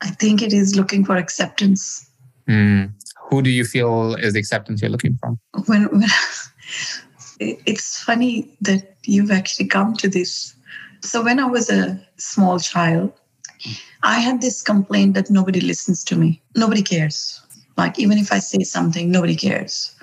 I 0.00 0.08
think 0.10 0.42
it 0.42 0.52
is 0.52 0.74
looking 0.74 1.04
for 1.04 1.16
acceptance. 1.16 2.10
Mm. 2.48 2.92
Who 3.30 3.42
do 3.42 3.48
you 3.48 3.64
feel 3.64 4.16
is 4.16 4.34
the 4.34 4.40
acceptance 4.40 4.82
you're 4.82 4.90
looking 4.90 5.16
for? 5.16 5.38
When, 5.66 5.84
when 5.84 6.10
it's 7.40 8.02
funny 8.02 8.52
that 8.60 8.96
you've 9.04 9.30
actually 9.30 9.68
come 9.68 9.94
to 9.94 10.08
this. 10.08 10.54
So 11.00 11.22
when 11.22 11.38
I 11.38 11.46
was 11.46 11.70
a 11.70 12.04
small 12.16 12.58
child, 12.58 13.12
I 14.02 14.18
had 14.18 14.40
this 14.40 14.60
complaint 14.60 15.14
that 15.14 15.30
nobody 15.30 15.60
listens 15.60 16.02
to 16.04 16.16
me. 16.16 16.42
Nobody 16.56 16.82
cares. 16.82 17.40
Like 17.76 17.98
even 18.00 18.18
if 18.18 18.32
I 18.32 18.40
say 18.40 18.64
something, 18.64 19.10
nobody 19.10 19.36
cares. 19.36 19.94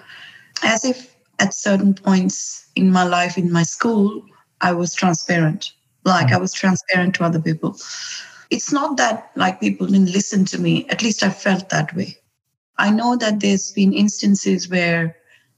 As 0.63 0.85
if 0.85 1.13
at 1.39 1.53
certain 1.53 1.93
points 1.93 2.65
in 2.75 2.91
my 2.91 3.03
life, 3.03 3.37
in 3.37 3.51
my 3.51 3.63
school, 3.63 4.23
I 4.61 4.71
was 4.71 4.93
transparent. 4.93 5.73
Like 6.03 6.29
hmm. 6.29 6.35
I 6.35 6.37
was 6.37 6.53
transparent 6.53 7.15
to 7.15 7.23
other 7.23 7.41
people. 7.41 7.77
It's 8.49 8.71
not 8.71 8.97
that 8.97 9.31
like 9.35 9.59
people 9.59 9.87
didn't 9.87 10.11
listen 10.11 10.45
to 10.45 10.59
me. 10.59 10.87
At 10.89 11.01
least 11.01 11.23
I 11.23 11.29
felt 11.29 11.69
that 11.69 11.95
way. 11.95 12.17
I 12.77 12.89
know 12.89 13.15
that 13.17 13.39
there's 13.39 13.71
been 13.71 13.93
instances 13.93 14.69
where, 14.69 15.15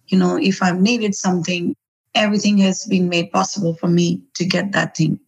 you 0.08 0.18
know, 0.18 0.38
if 0.38 0.62
I've 0.62 0.82
needed 0.82 1.16
something, 1.16 1.76
everything 2.16 2.58
has 2.60 2.86
been 2.86 3.10
made 3.10 3.32
possible 3.32 3.76
for 3.76 3.88
me 3.88 4.22
to 4.36 4.46
get 4.46 4.72
that 4.74 4.96
thing. 4.96 5.20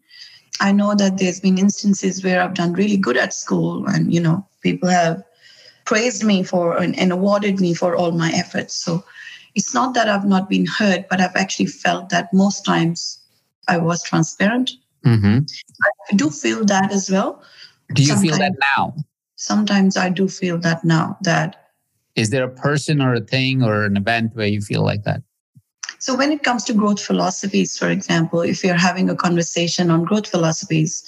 I 0.59 0.71
know 0.71 0.95
that 0.95 1.17
there's 1.17 1.39
been 1.39 1.57
instances 1.57 2.23
where 2.23 2.41
I've 2.41 2.53
done 2.53 2.73
really 2.73 2.97
good 2.97 3.17
at 3.17 3.33
school 3.33 3.85
and, 3.87 4.13
you 4.13 4.19
know, 4.19 4.45
people 4.61 4.89
have 4.89 5.23
praised 5.85 6.23
me 6.23 6.43
for 6.43 6.77
and, 6.77 6.97
and 6.97 7.11
awarded 7.11 7.59
me 7.59 7.73
for 7.73 7.95
all 7.95 8.11
my 8.11 8.31
efforts. 8.31 8.75
So 8.75 9.03
it's 9.55 9.73
not 9.73 9.93
that 9.93 10.09
I've 10.09 10.25
not 10.25 10.49
been 10.49 10.65
heard, 10.65 11.05
but 11.09 11.21
I've 11.21 11.35
actually 11.35 11.67
felt 11.67 12.09
that 12.09 12.33
most 12.33 12.65
times 12.65 13.19
I 13.67 13.77
was 13.77 14.03
transparent. 14.03 14.71
Mm-hmm. 15.05 15.39
I 16.11 16.15
do 16.15 16.29
feel 16.29 16.65
that 16.65 16.91
as 16.91 17.09
well. 17.09 17.43
Do 17.93 18.01
you 18.01 18.09
sometimes, 18.09 18.29
feel 18.29 18.39
that 18.39 18.53
now? 18.77 18.95
Sometimes 19.35 19.97
I 19.97 20.09
do 20.09 20.27
feel 20.27 20.57
that 20.59 20.83
now. 20.83 21.17
That 21.21 21.71
is 22.15 22.29
there 22.29 22.43
a 22.43 22.49
person 22.49 23.01
or 23.01 23.13
a 23.13 23.21
thing 23.21 23.61
or 23.61 23.83
an 23.83 23.97
event 23.97 24.35
where 24.35 24.47
you 24.47 24.61
feel 24.61 24.83
like 24.83 25.03
that? 25.03 25.21
So, 25.99 26.15
when 26.15 26.31
it 26.31 26.43
comes 26.43 26.63
to 26.65 26.73
growth 26.73 27.01
philosophies, 27.01 27.77
for 27.77 27.89
example, 27.89 28.41
if 28.41 28.63
you're 28.63 28.75
having 28.75 29.09
a 29.09 29.15
conversation 29.15 29.89
on 29.91 30.03
growth 30.03 30.27
philosophies, 30.27 31.03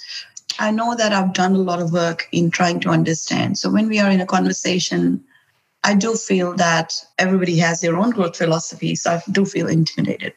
I 0.58 0.70
know 0.70 0.94
that 0.96 1.12
I've 1.12 1.32
done 1.32 1.54
a 1.54 1.58
lot 1.58 1.80
of 1.80 1.92
work 1.92 2.28
in 2.32 2.50
trying 2.50 2.80
to 2.80 2.90
understand. 2.90 3.58
So, 3.58 3.70
when 3.70 3.88
we 3.88 3.98
are 3.98 4.10
in 4.10 4.20
a 4.20 4.26
conversation, 4.26 5.24
I 5.84 5.94
do 5.94 6.14
feel 6.14 6.54
that 6.54 6.94
everybody 7.18 7.56
has 7.58 7.80
their 7.80 7.96
own 7.96 8.10
growth 8.10 8.36
philosophy. 8.36 8.94
So, 8.94 9.12
I 9.12 9.22
do 9.30 9.44
feel 9.44 9.68
intimidated. 9.68 10.34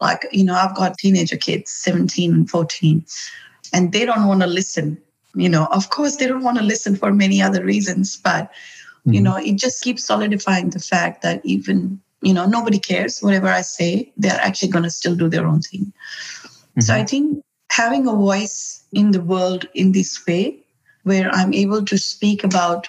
Like, 0.00 0.26
you 0.32 0.44
know, 0.44 0.54
I've 0.54 0.76
got 0.76 0.98
teenager 0.98 1.36
kids, 1.36 1.70
17 1.70 2.32
and 2.32 2.50
14, 2.50 3.04
and 3.72 3.92
they 3.92 4.04
don't 4.04 4.26
want 4.26 4.42
to 4.42 4.46
listen. 4.46 4.98
You 5.34 5.48
know, 5.48 5.66
of 5.66 5.90
course, 5.90 6.16
they 6.16 6.26
don't 6.26 6.42
want 6.42 6.58
to 6.58 6.64
listen 6.64 6.96
for 6.96 7.12
many 7.12 7.42
other 7.42 7.64
reasons, 7.64 8.16
but, 8.16 8.44
mm-hmm. 8.44 9.12
you 9.12 9.20
know, 9.20 9.36
it 9.36 9.56
just 9.56 9.82
keeps 9.82 10.06
solidifying 10.06 10.70
the 10.70 10.78
fact 10.78 11.22
that 11.22 11.44
even 11.44 12.00
you 12.22 12.34
know 12.34 12.46
nobody 12.46 12.78
cares 12.78 13.20
whatever 13.20 13.48
i 13.48 13.60
say 13.60 14.12
they're 14.16 14.40
actually 14.40 14.68
going 14.68 14.82
to 14.82 14.90
still 14.90 15.14
do 15.14 15.28
their 15.28 15.46
own 15.46 15.60
thing 15.60 15.84
mm-hmm. 15.84 16.80
so 16.80 16.94
i 16.94 17.04
think 17.04 17.42
having 17.70 18.06
a 18.06 18.12
voice 18.12 18.84
in 18.92 19.10
the 19.10 19.20
world 19.20 19.66
in 19.74 19.92
this 19.92 20.26
way 20.26 20.58
where 21.04 21.30
i'm 21.32 21.52
able 21.52 21.84
to 21.84 21.98
speak 21.98 22.42
about 22.44 22.88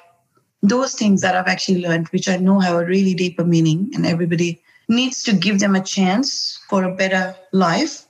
those 0.62 0.94
things 0.94 1.22
that 1.22 1.36
i've 1.36 1.48
actually 1.48 1.82
learned 1.82 2.08
which 2.10 2.30
i 2.30 2.38
know 2.38 2.60
have 2.60 2.76
a 2.76 2.86
really 2.86 3.14
deeper 3.14 3.44
meaning 3.44 3.92
and 3.94 4.06
everybody 4.06 4.62
needs 4.88 5.24
to 5.24 5.34
give 5.34 5.60
them 5.60 5.76
a 5.76 5.84
chance 5.84 6.60
for 6.70 6.84
a 6.84 6.96
better 6.96 7.36
life 7.52 8.06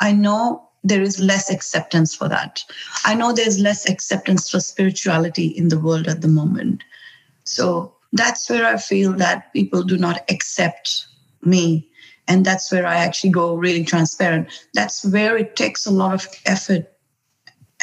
i 0.00 0.12
know 0.12 0.62
there 0.84 1.02
is 1.02 1.18
less 1.18 1.50
acceptance 1.50 2.14
for 2.14 2.28
that 2.28 2.64
i 3.04 3.14
know 3.14 3.32
there's 3.32 3.58
less 3.58 3.88
acceptance 3.88 4.50
for 4.50 4.60
spirituality 4.60 5.46
in 5.46 5.68
the 5.68 5.80
world 5.80 6.06
at 6.08 6.20
the 6.20 6.28
moment 6.28 6.82
so 7.44 7.96
that's 8.12 8.48
where 8.50 8.66
I 8.66 8.76
feel 8.76 9.12
that 9.14 9.52
people 9.52 9.82
do 9.82 9.96
not 9.96 10.24
accept 10.30 11.06
me. 11.42 11.88
And 12.28 12.44
that's 12.44 12.72
where 12.72 12.86
I 12.86 12.96
actually 12.96 13.30
go 13.30 13.54
really 13.54 13.84
transparent. 13.84 14.48
That's 14.74 15.04
where 15.04 15.36
it 15.36 15.54
takes 15.54 15.86
a 15.86 15.92
lot 15.92 16.14
of 16.14 16.28
effort, 16.44 16.92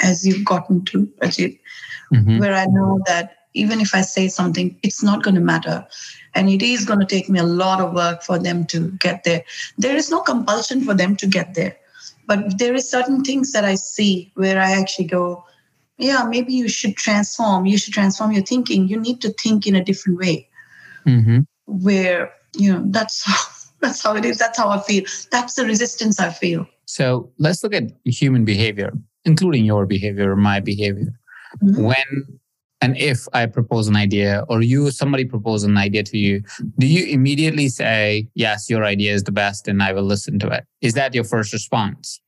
as 0.03 0.27
you've 0.27 0.45
gotten 0.45 0.83
to, 0.85 1.09
mm-hmm. 1.21 2.39
where 2.39 2.53
I 2.53 2.65
know 2.65 2.99
that 3.05 3.37
even 3.53 3.79
if 3.79 3.93
I 3.93 4.01
say 4.01 4.27
something, 4.27 4.77
it's 4.83 5.03
not 5.03 5.23
going 5.23 5.35
to 5.35 5.41
matter. 5.41 5.85
And 6.35 6.49
it 6.49 6.61
is 6.61 6.85
going 6.85 6.99
to 6.99 7.05
take 7.05 7.29
me 7.29 7.39
a 7.39 7.43
lot 7.43 7.79
of 7.79 7.93
work 7.93 8.23
for 8.23 8.39
them 8.39 8.65
to 8.67 8.91
get 8.91 9.23
there. 9.23 9.43
There 9.77 9.95
is 9.95 10.09
no 10.09 10.21
compulsion 10.21 10.83
for 10.83 10.93
them 10.93 11.15
to 11.17 11.27
get 11.27 11.53
there. 11.53 11.77
But 12.25 12.57
there 12.57 12.73
is 12.73 12.89
certain 12.89 13.23
things 13.23 13.51
that 13.51 13.65
I 13.65 13.75
see 13.75 14.31
where 14.35 14.59
I 14.59 14.71
actually 14.71 15.05
go, 15.05 15.43
yeah, 15.97 16.23
maybe 16.23 16.53
you 16.53 16.69
should 16.69 16.95
transform. 16.95 17.65
You 17.65 17.77
should 17.77 17.93
transform 17.93 18.31
your 18.31 18.43
thinking. 18.43 18.87
You 18.87 18.99
need 18.99 19.21
to 19.21 19.29
think 19.29 19.67
in 19.67 19.75
a 19.75 19.83
different 19.83 20.19
way. 20.19 20.49
Mm-hmm. 21.05 21.39
Where 21.65 22.33
you 22.55 22.73
know 22.73 22.83
that's 22.87 23.23
how, 23.25 23.43
that's 23.81 24.01
how 24.01 24.15
it 24.15 24.25
is. 24.25 24.37
That's 24.37 24.57
how 24.57 24.69
I 24.69 24.81
feel. 24.81 25.03
That's 25.31 25.53
the 25.53 25.65
resistance 25.65 26.19
I 26.19 26.31
feel. 26.31 26.67
So 26.85 27.31
let's 27.37 27.63
look 27.63 27.73
at 27.73 27.91
human 28.05 28.45
behavior, 28.45 28.91
including 29.25 29.65
your 29.65 29.85
behavior, 29.85 30.35
my 30.35 30.59
behavior. 30.59 31.19
Mm-hmm. 31.63 31.83
When 31.83 32.39
and 32.83 32.97
if 32.97 33.27
I 33.33 33.45
propose 33.45 33.87
an 33.87 33.95
idea 33.95 34.45
or 34.49 34.61
you, 34.61 34.91
somebody 34.91 35.25
propose 35.25 35.63
an 35.63 35.77
idea 35.77 36.03
to 36.03 36.17
you, 36.17 36.43
do 36.77 36.87
you 36.87 37.05
immediately 37.05 37.69
say, 37.69 38.27
yes, 38.35 38.69
your 38.69 38.83
idea 38.83 39.13
is 39.13 39.23
the 39.23 39.31
best 39.31 39.67
and 39.67 39.81
I 39.81 39.93
will 39.93 40.03
listen 40.03 40.39
to 40.39 40.47
it? 40.49 40.65
Is 40.81 40.93
that 40.93 41.15
your 41.15 41.23
first 41.23 41.53
response? 41.53 42.21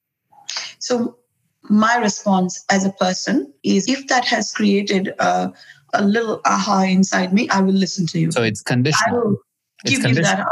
So 0.80 1.18
my 1.64 1.98
response 1.98 2.64
as 2.70 2.86
a 2.86 2.92
person 2.92 3.52
is 3.64 3.90
if 3.90 4.08
that 4.08 4.26
has 4.26 4.52
created 4.52 5.14
a, 5.20 5.52
a 5.94 6.04
little 6.04 6.42
aha 6.46 6.84
inside 6.84 7.34
me, 7.34 7.50
I 7.50 7.62
will 7.62 7.74
listen 7.74 8.06
to 8.08 8.20
you. 8.20 8.32
So 8.32 8.44
it's 8.44 8.62
conditional. 8.62 9.18
I 9.18 9.24
will 9.24 9.38
give 9.86 10.06
you 10.06 10.16
that 10.16 10.48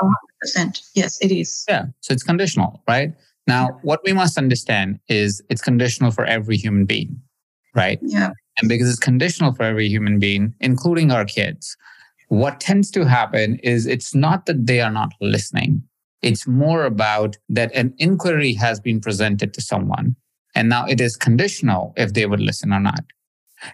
100%. 0.57 0.81
Yes, 0.95 1.19
it 1.21 1.31
is. 1.31 1.65
Yeah. 1.67 1.85
So 2.01 2.13
it's 2.13 2.23
conditional, 2.23 2.81
right? 2.87 3.13
Now, 3.47 3.63
yeah. 3.63 3.79
what 3.81 4.01
we 4.05 4.13
must 4.13 4.37
understand 4.37 4.99
is 5.07 5.41
it's 5.49 5.61
conditional 5.61 6.11
for 6.11 6.25
every 6.25 6.57
human 6.57 6.85
being, 6.85 7.21
right? 7.75 7.99
Yeah. 8.01 8.31
And 8.59 8.69
because 8.69 8.89
it's 8.89 8.99
conditional 8.99 9.53
for 9.53 9.63
every 9.63 9.87
human 9.87 10.19
being, 10.19 10.53
including 10.59 11.11
our 11.11 11.25
kids, 11.25 11.75
what 12.29 12.59
tends 12.59 12.91
to 12.91 13.05
happen 13.05 13.57
is 13.63 13.85
it's 13.85 14.13
not 14.13 14.45
that 14.45 14.67
they 14.67 14.81
are 14.81 14.91
not 14.91 15.13
listening. 15.21 15.83
It's 16.21 16.47
more 16.47 16.85
about 16.85 17.37
that 17.49 17.73
an 17.73 17.93
inquiry 17.97 18.53
has 18.53 18.79
been 18.79 19.01
presented 19.01 19.53
to 19.53 19.61
someone 19.61 20.15
and 20.55 20.69
now 20.69 20.85
it 20.85 21.01
is 21.01 21.15
conditional 21.15 21.93
if 21.97 22.13
they 22.13 22.25
would 22.25 22.39
listen 22.39 22.73
or 22.73 22.79
not. 22.79 23.03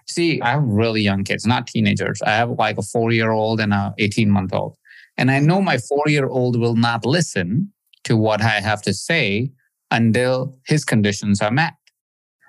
See, 0.08 0.40
I 0.40 0.52
have 0.52 0.62
really 0.62 1.02
young 1.02 1.24
kids, 1.24 1.46
not 1.46 1.66
teenagers. 1.66 2.22
I 2.22 2.30
have 2.30 2.50
like 2.50 2.78
a 2.78 2.82
four 2.82 3.12
year 3.12 3.30
old 3.30 3.60
and 3.60 3.72
a 3.72 3.94
18 3.98 4.30
month 4.30 4.54
old. 4.54 4.76
And 5.16 5.30
I 5.30 5.40
know 5.40 5.60
my 5.60 5.78
four 5.78 6.04
year 6.06 6.26
old 6.26 6.58
will 6.58 6.76
not 6.76 7.04
listen 7.04 7.72
to 8.04 8.16
what 8.16 8.40
I 8.40 8.60
have 8.60 8.82
to 8.82 8.94
say 8.94 9.50
until 9.90 10.56
his 10.66 10.84
conditions 10.84 11.42
are 11.42 11.50
met. 11.50 11.74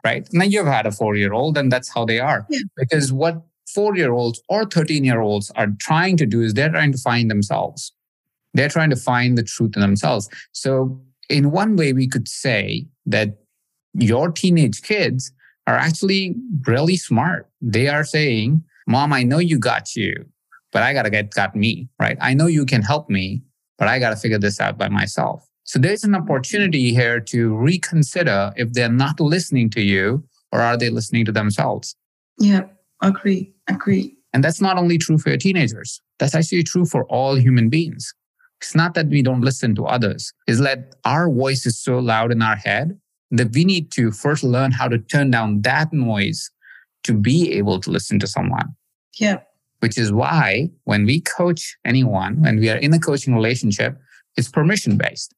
Right. 0.03 0.27
Now 0.34 0.46
you've 0.46 0.65
had 0.65 0.86
a 0.86 0.91
four 0.91 1.15
year 1.15 1.34
old 1.34 1.58
and 1.58 1.72
that's 1.72 1.93
how 1.93 2.05
they 2.05 2.20
are. 2.20 2.46
Yeah. 2.50 2.60
Because 2.77 3.13
what 3.13 3.41
four 3.74 3.96
year 3.96 4.12
olds 4.12 4.41
or 4.50 4.65
13 4.65 5.03
year 5.03 5.22
olds 5.22 5.51
are 5.55 5.67
trying 5.79 6.17
to 6.17 6.25
do 6.25 6.41
is 6.41 6.53
they're 6.53 6.70
trying 6.70 6.91
to 6.91 6.98
find 6.98 7.29
themselves. 7.29 7.93
They're 8.53 8.70
trying 8.70 8.89
to 8.89 8.96
find 8.96 9.38
the 9.38 9.43
truth 9.43 9.74
in 9.75 9.81
themselves. 9.81 10.29
So 10.51 11.01
in 11.29 11.51
one 11.51 11.75
way, 11.75 11.93
we 11.93 12.08
could 12.08 12.27
say 12.27 12.88
that 13.05 13.38
your 13.93 14.31
teenage 14.31 14.81
kids 14.81 15.31
are 15.67 15.75
actually 15.75 16.36
really 16.67 16.98
smart. 16.98 17.50
They 17.62 17.88
are 17.88 18.03
saying, 18.03 18.63
Mom, 18.88 19.13
I 19.13 19.24
know 19.24 19.38
you 19.38 19.58
got 19.58 19.96
you, 19.96 20.13
but 20.72 20.84
I 20.84 20.93
got 20.93 21.03
to 21.03 21.10
get 21.10 21.31
got 21.34 21.55
me, 21.55 21.88
right? 22.00 22.17
I 22.20 22.34
know 22.34 22.48
you 22.48 22.65
can 22.65 22.81
help 22.81 23.10
me, 23.10 23.43
but 23.77 23.88
I 23.88 24.00
got 24.00 24.10
to 24.10 24.15
figure 24.15 24.39
this 24.39 24.60
out 24.60 24.77
by 24.77 24.89
myself. 24.89 25.48
So 25.72 25.80
there's 25.80 26.04
an 26.04 26.16
opportunity 26.16 26.94
here 26.94 27.22
to 27.22 27.56
reconsider 27.56 28.51
if 28.58 28.74
they're 28.74 28.92
not 28.92 29.22
listening 29.22 29.70
to 29.70 29.82
you 29.82 30.22
or 30.51 30.60
are 30.60 30.75
they 30.75 30.90
listening 30.90 31.24
to 31.24 31.32
themselves? 31.32 31.96
Yeah, 32.38 32.63
agree, 33.01 33.54
agree. 33.70 34.18
And 34.34 34.44
that's 34.44 34.60
not 34.60 34.78
only 34.78 34.98
true 34.98 35.18
for 35.18 35.30
your 35.30 35.38
teenagers. 35.38 36.01
That's 36.20 36.36
actually 36.36 36.63
true 36.63 36.84
for 36.84 37.06
all 37.06 37.36
human 37.36 37.70
beings. 37.70 38.13
It's 38.60 38.75
not 38.75 38.96
that 38.96 39.08
we 39.08 39.22
don't 39.22 39.40
listen 39.40 39.74
to 39.75 39.86
others. 39.86 40.34
It's 40.46 40.60
that 40.60 40.96
our 41.06 41.32
voice 41.32 41.66
is 41.66 41.82
so 41.82 42.00
loud 42.00 42.34
in 42.34 42.42
our 42.42 42.58
head 42.58 43.00
that 43.32 43.54
we 43.54 43.63
need 43.63 43.94
to 43.94 44.12
first 44.12 44.44
learn 44.44 44.72
how 44.72 44.90
to 44.90 44.98
turn 44.98 45.32
down 45.32 45.62
that 45.62 45.94
noise 45.94 46.51
to 47.06 47.13
be 47.13 47.54
able 47.54 47.80
to 47.80 47.90
listen 47.92 48.20
to 48.20 48.28
someone. 48.28 48.75
Yeah. 49.18 49.38
Which 49.80 49.98
is 49.98 50.12
why 50.12 50.72
when 50.84 51.06
we 51.06 51.22
coach 51.22 51.78
anyone, 51.86 52.42
when 52.42 52.60
we 52.60 52.70
are 52.70 52.78
in 52.78 52.94
a 52.94 53.00
coaching 53.00 53.34
relationship, 53.34 53.98
it's 54.36 54.50
permission 54.50 54.98
based, 54.98 55.34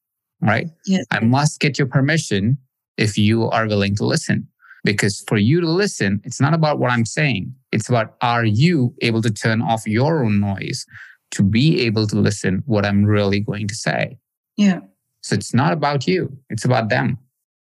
right? 0.47 0.67
Yes. 0.85 1.05
I 1.11 1.19
must 1.21 1.59
get 1.59 1.77
your 1.77 1.87
permission 1.87 2.57
if 2.97 3.17
you 3.17 3.49
are 3.49 3.67
willing 3.67 3.95
to 3.95 4.05
listen. 4.05 4.47
Because 4.85 5.23
for 5.27 5.37
you 5.37 5.61
to 5.61 5.69
listen, 5.69 6.21
it's 6.25 6.41
not 6.41 6.53
about 6.53 6.77
what 6.77 6.91
I'm 6.91 7.05
saying. 7.05 7.53
It's 7.71 7.87
about 7.87 8.15
are 8.21 8.43
you 8.43 8.93
able 9.01 9.21
to 9.21 9.31
turn 9.31 9.61
off 9.61 9.87
your 9.87 10.23
own 10.25 10.41
noise 10.41 10.85
to 11.31 11.41
be 11.41 11.81
able 11.81 12.05
to 12.07 12.17
listen 12.17 12.63
what 12.65 12.85
I'm 12.85 13.05
really 13.05 13.39
going 13.39 13.67
to 13.67 13.75
say. 13.75 14.17
Yeah. 14.57 14.81
So 15.21 15.35
it's 15.35 15.53
not 15.53 15.71
about 15.71 16.05
you, 16.05 16.37
it's 16.49 16.65
about 16.65 16.89
them. 16.89 17.17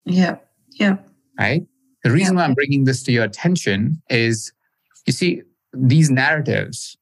Yeah. 0.06 0.38
Yeah. 0.72 0.98
Right. 1.40 1.66
The 2.04 2.12
reason 2.12 2.36
yeah. 2.36 2.42
why 2.42 2.48
I'm 2.48 2.54
bringing 2.56 2.84
this 2.84 3.04
to 3.04 3.12
your 3.12 3.24
attention 3.24 4.02
is 4.10 4.52
you 5.06 5.14
see, 5.14 5.44
these 5.74 6.10
narratives 6.10 6.98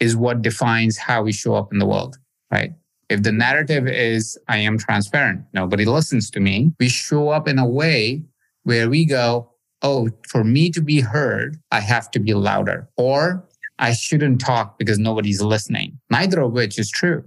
is 0.00 0.16
what 0.16 0.42
defines 0.42 0.96
how 0.96 1.22
we 1.22 1.32
show 1.32 1.54
up 1.54 1.72
in 1.72 1.78
the 1.78 1.86
world, 1.86 2.16
right? 2.50 2.72
If 3.08 3.22
the 3.22 3.32
narrative 3.32 3.86
is, 3.86 4.38
I 4.48 4.58
am 4.58 4.78
transparent, 4.78 5.44
nobody 5.52 5.84
listens 5.84 6.30
to 6.30 6.40
me, 6.40 6.72
we 6.80 6.88
show 6.88 7.28
up 7.28 7.48
in 7.48 7.58
a 7.58 7.66
way 7.66 8.22
where 8.62 8.88
we 8.88 9.04
go, 9.04 9.50
oh, 9.82 10.08
for 10.28 10.42
me 10.42 10.70
to 10.70 10.80
be 10.80 11.00
heard, 11.00 11.58
I 11.70 11.80
have 11.80 12.10
to 12.12 12.18
be 12.18 12.34
louder, 12.34 12.88
or 12.96 13.46
I 13.78 13.92
shouldn't 13.92 14.40
talk 14.40 14.78
because 14.78 14.98
nobody's 14.98 15.42
listening. 15.42 15.98
Neither 16.10 16.40
of 16.40 16.52
which 16.52 16.78
is 16.78 16.90
true 16.90 17.24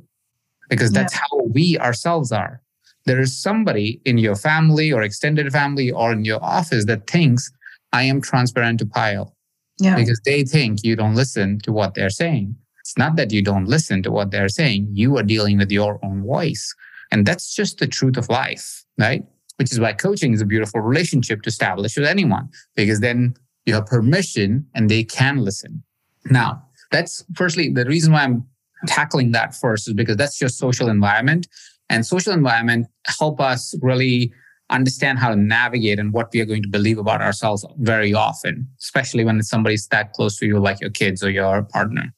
because 0.69 0.91
that's 0.91 1.13
yeah. 1.13 1.21
how 1.29 1.43
we 1.43 1.77
ourselves 1.77 2.31
are. 2.31 2.61
There 3.05 3.19
is 3.21 3.41
somebody 3.41 4.01
in 4.03 4.17
your 4.17 4.35
family 4.35 4.91
or 4.91 5.01
extended 5.01 5.51
family 5.51 5.91
or 5.91 6.11
in 6.11 6.25
your 6.25 6.43
office 6.43 6.85
that 6.85 7.07
thinks 7.07 7.51
I 7.93 8.03
am 8.03 8.21
transparent 8.21 8.79
to 8.79 8.85
Payal 8.85 9.31
yeah. 9.79 9.95
because 9.95 10.19
they 10.25 10.43
think 10.43 10.83
you 10.83 10.95
don't 10.95 11.15
listen 11.15 11.59
to 11.59 11.71
what 11.71 11.93
they're 11.93 12.09
saying. 12.09 12.55
It's 12.87 12.97
not 12.97 13.17
that 13.17 13.33
you 13.33 13.41
don't 13.41 13.65
listen 13.65 14.01
to 14.03 14.11
what 14.11 14.31
they're 14.31 14.47
saying, 14.47 14.87
you 14.93 15.17
are 15.17 15.23
dealing 15.23 15.57
with 15.57 15.69
your 15.69 15.99
own 16.05 16.23
voice. 16.23 16.73
And 17.11 17.25
that's 17.25 17.53
just 17.53 17.79
the 17.79 17.87
truth 17.87 18.15
of 18.15 18.29
life, 18.29 18.85
right? 18.97 19.25
Which 19.57 19.73
is 19.73 19.79
why 19.81 19.91
coaching 19.91 20.31
is 20.31 20.39
a 20.39 20.45
beautiful 20.45 20.79
relationship 20.79 21.41
to 21.41 21.49
establish 21.49 21.97
with 21.97 22.07
anyone 22.07 22.47
because 22.77 23.01
then 23.01 23.33
you 23.65 23.73
have 23.73 23.87
permission 23.87 24.65
and 24.73 24.89
they 24.89 25.03
can 25.03 25.39
listen. 25.39 25.83
Now, 26.29 26.63
that's 26.89 27.25
firstly 27.35 27.67
the 27.73 27.83
reason 27.83 28.13
why 28.13 28.23
I'm 28.23 28.45
tackling 28.85 29.33
that 29.33 29.53
first 29.53 29.89
is 29.89 29.93
because 29.93 30.15
that's 30.15 30.39
your 30.39 30.49
social 30.49 30.87
environment 30.87 31.45
and 31.89 32.05
social 32.05 32.31
environment 32.31 32.87
help 33.19 33.41
us 33.41 33.75
really 33.81 34.31
understand 34.69 35.19
how 35.19 35.29
to 35.29 35.35
navigate 35.35 35.99
and 35.99 36.13
what 36.13 36.29
we 36.33 36.39
are 36.39 36.45
going 36.45 36.63
to 36.63 36.69
believe 36.69 36.99
about 36.99 37.21
ourselves 37.21 37.65
very 37.79 38.13
often, 38.13 38.65
especially 38.79 39.25
when 39.25 39.43
somebody's 39.43 39.87
that 39.87 40.13
close 40.13 40.37
to 40.37 40.45
you, 40.45 40.57
like 40.57 40.79
your 40.79 40.89
kids 40.89 41.21
or 41.21 41.29
your 41.29 41.63
partner, 41.63 42.13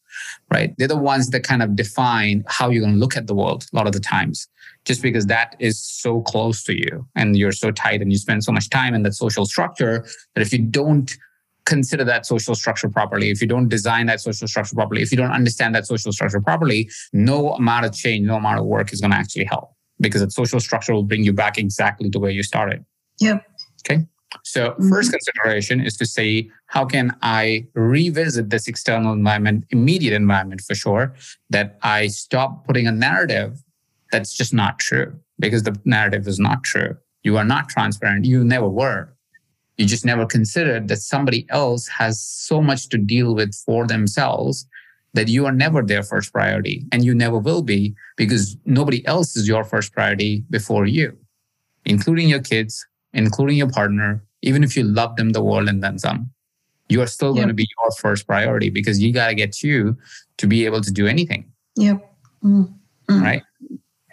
right? 0.52 0.74
They're 0.78 0.88
the 0.88 0.98
ones 0.98 1.30
that 1.30 1.44
kind 1.44 1.62
of 1.62 1.76
define 1.76 2.44
how 2.48 2.70
you're 2.70 2.82
going 2.82 2.96
to 2.96 3.00
look 3.00 3.18
at 3.18 3.28
the 3.28 3.36
world 3.36 3.66
a 3.72 3.76
lot 3.76 3.88
of 3.88 3.94
the 3.94 4.00
times, 4.00 4.48
just 4.86 5.02
because 5.02 5.26
that 5.28 5.56
is 5.60 5.82
so 5.82 6.22
close 6.22 6.64
to 6.64 6.74
you 6.78 7.08
and 7.16 7.38
you're 7.38 7.52
so 7.52 7.72
tight 7.72 8.02
and 8.02 8.12
you 8.12 8.18
spend 8.18 8.44
so 8.44 8.52
much 8.52 8.70
time 8.70 8.94
in 8.94 9.04
that 9.04 9.14
social 9.14 9.46
structure 9.46 10.06
that 10.36 10.42
if 10.42 10.52
you 10.52 10.60
don't 10.60 11.18
consider 11.66 12.04
that 12.04 12.26
social 12.26 12.56
structure 12.56 12.90
properly, 12.90 13.30
if 13.30 13.42
you 13.42 13.48
don't 13.48 13.70
design 13.70 14.08
that 14.08 14.20
social 14.20 14.48
structure 14.48 14.76
properly, 14.76 15.02
if 15.02 15.12
you 15.12 15.18
don't 15.18 15.32
understand 15.32 15.76
that 15.76 15.86
social 15.86 16.12
structure 16.12 16.42
properly, 16.42 16.90
no 17.14 17.54
amount 17.54 17.86
of 17.86 17.94
change, 17.94 18.26
no 18.26 18.36
amount 18.36 18.60
of 18.60 18.66
work 18.66 18.92
is 18.92 19.00
going 19.00 19.12
to 19.12 19.18
actually 19.18 19.46
help 19.46 19.72
because 20.00 20.22
that 20.22 20.32
social 20.32 20.60
structure 20.60 20.94
will 20.94 21.04
bring 21.04 21.24
you 21.24 21.34
back 21.34 21.58
exactly 21.58 22.10
to 22.10 22.20
where 22.20 22.32
you 22.32 22.42
started. 22.42 22.84
Yep. 23.20 23.46
Okay. 23.86 24.06
So, 24.44 24.72
mm-hmm. 24.72 24.90
first 24.90 25.12
consideration 25.12 25.82
is 25.82 25.98
to 25.98 26.06
say, 26.06 26.50
how 26.68 26.86
can 26.86 27.16
I 27.22 27.68
revisit 27.74 28.50
this 28.50 28.68
external 28.68 29.14
environment, 29.14 29.66
immediate 29.72 30.14
environment 30.14 30.62
for 30.62 30.76
sure, 30.76 31.14
that 31.50 31.78
I 31.82 32.08
stop 32.08 32.66
putting 32.66 32.88
a 32.88 32.92
narrative 32.92 33.64
that's 34.12 34.36
just 34.36 34.54
not 34.54 34.80
true 34.80 35.20
because 35.40 35.64
the 35.64 35.80
narrative 35.86 36.28
is 36.28 36.40
not 36.40 36.64
true. 36.64 36.98
You 37.24 37.38
are 37.38 37.46
not 37.46 37.70
transparent. 37.70 38.26
You 38.26 38.44
never 38.44 38.68
were. 38.68 39.14
You 39.78 39.86
just 39.86 40.06
never 40.06 40.26
considered 40.26 40.88
that 40.90 40.98
somebody 40.98 41.46
else 41.50 41.88
has 41.88 42.22
so 42.22 42.62
much 42.62 42.90
to 42.90 42.98
deal 42.98 43.34
with 43.34 43.56
for 43.56 43.88
themselves 43.88 44.68
that 45.14 45.28
you 45.28 45.46
are 45.46 45.52
never 45.52 45.82
their 45.82 46.04
first 46.04 46.32
priority 46.34 46.86
and 46.92 47.04
you 47.04 47.16
never 47.16 47.38
will 47.38 47.62
be 47.62 47.96
because 48.16 48.58
nobody 48.66 49.06
else 49.08 49.36
is 49.36 49.48
your 49.48 49.64
first 49.64 49.94
priority 49.94 50.44
before 50.50 50.86
you, 50.86 51.18
including 51.86 52.30
your 52.30 52.42
kids, 52.42 52.86
including 53.14 53.58
your 53.58 53.70
partner, 53.70 54.24
even 54.42 54.64
if 54.64 54.76
you 54.76 54.84
love 54.84 55.16
them 55.16 55.32
the 55.32 55.44
world 55.44 55.68
and 55.68 55.84
then 55.84 56.00
some. 56.00 56.32
You 56.88 57.02
are 57.02 57.08
still 57.08 57.30
yep. 57.30 57.36
going 57.36 57.48
to 57.50 57.54
be 57.54 57.68
your 57.82 57.92
first 58.00 58.26
priority 58.26 58.70
because 58.70 59.00
you 59.00 59.14
got 59.14 59.28
to 59.28 59.36
get 59.36 59.62
you 59.62 59.96
to 60.38 60.48
be 60.48 60.66
able 60.66 60.82
to 60.82 60.92
do 60.92 61.06
anything. 61.06 61.52
Yep. 61.76 61.98
Mm. 62.44 62.74
Mm. 63.10 63.22
Right. 63.22 63.44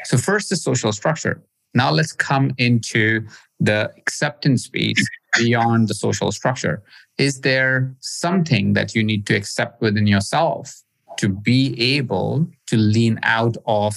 So, 0.04 0.18
first, 0.18 0.50
the 0.50 0.56
social 0.56 0.92
structure. 0.92 1.42
Now, 1.74 1.90
let's 1.90 2.12
come 2.12 2.52
into 2.59 3.26
the 3.61 3.92
acceptance 3.96 4.68
piece 4.68 5.02
beyond 5.38 5.88
the 5.88 5.94
social 5.94 6.32
structure? 6.32 6.82
Is 7.18 7.40
there 7.40 7.94
something 8.00 8.72
that 8.74 8.94
you 8.94 9.02
need 9.02 9.26
to 9.26 9.37
accept 9.37 9.80
within 9.80 10.06
yourself 10.06 10.82
to 11.18 11.28
be 11.28 11.74
able 11.96 12.48
to 12.66 12.76
lean 12.76 13.18
out 13.22 13.56
of 13.66 13.96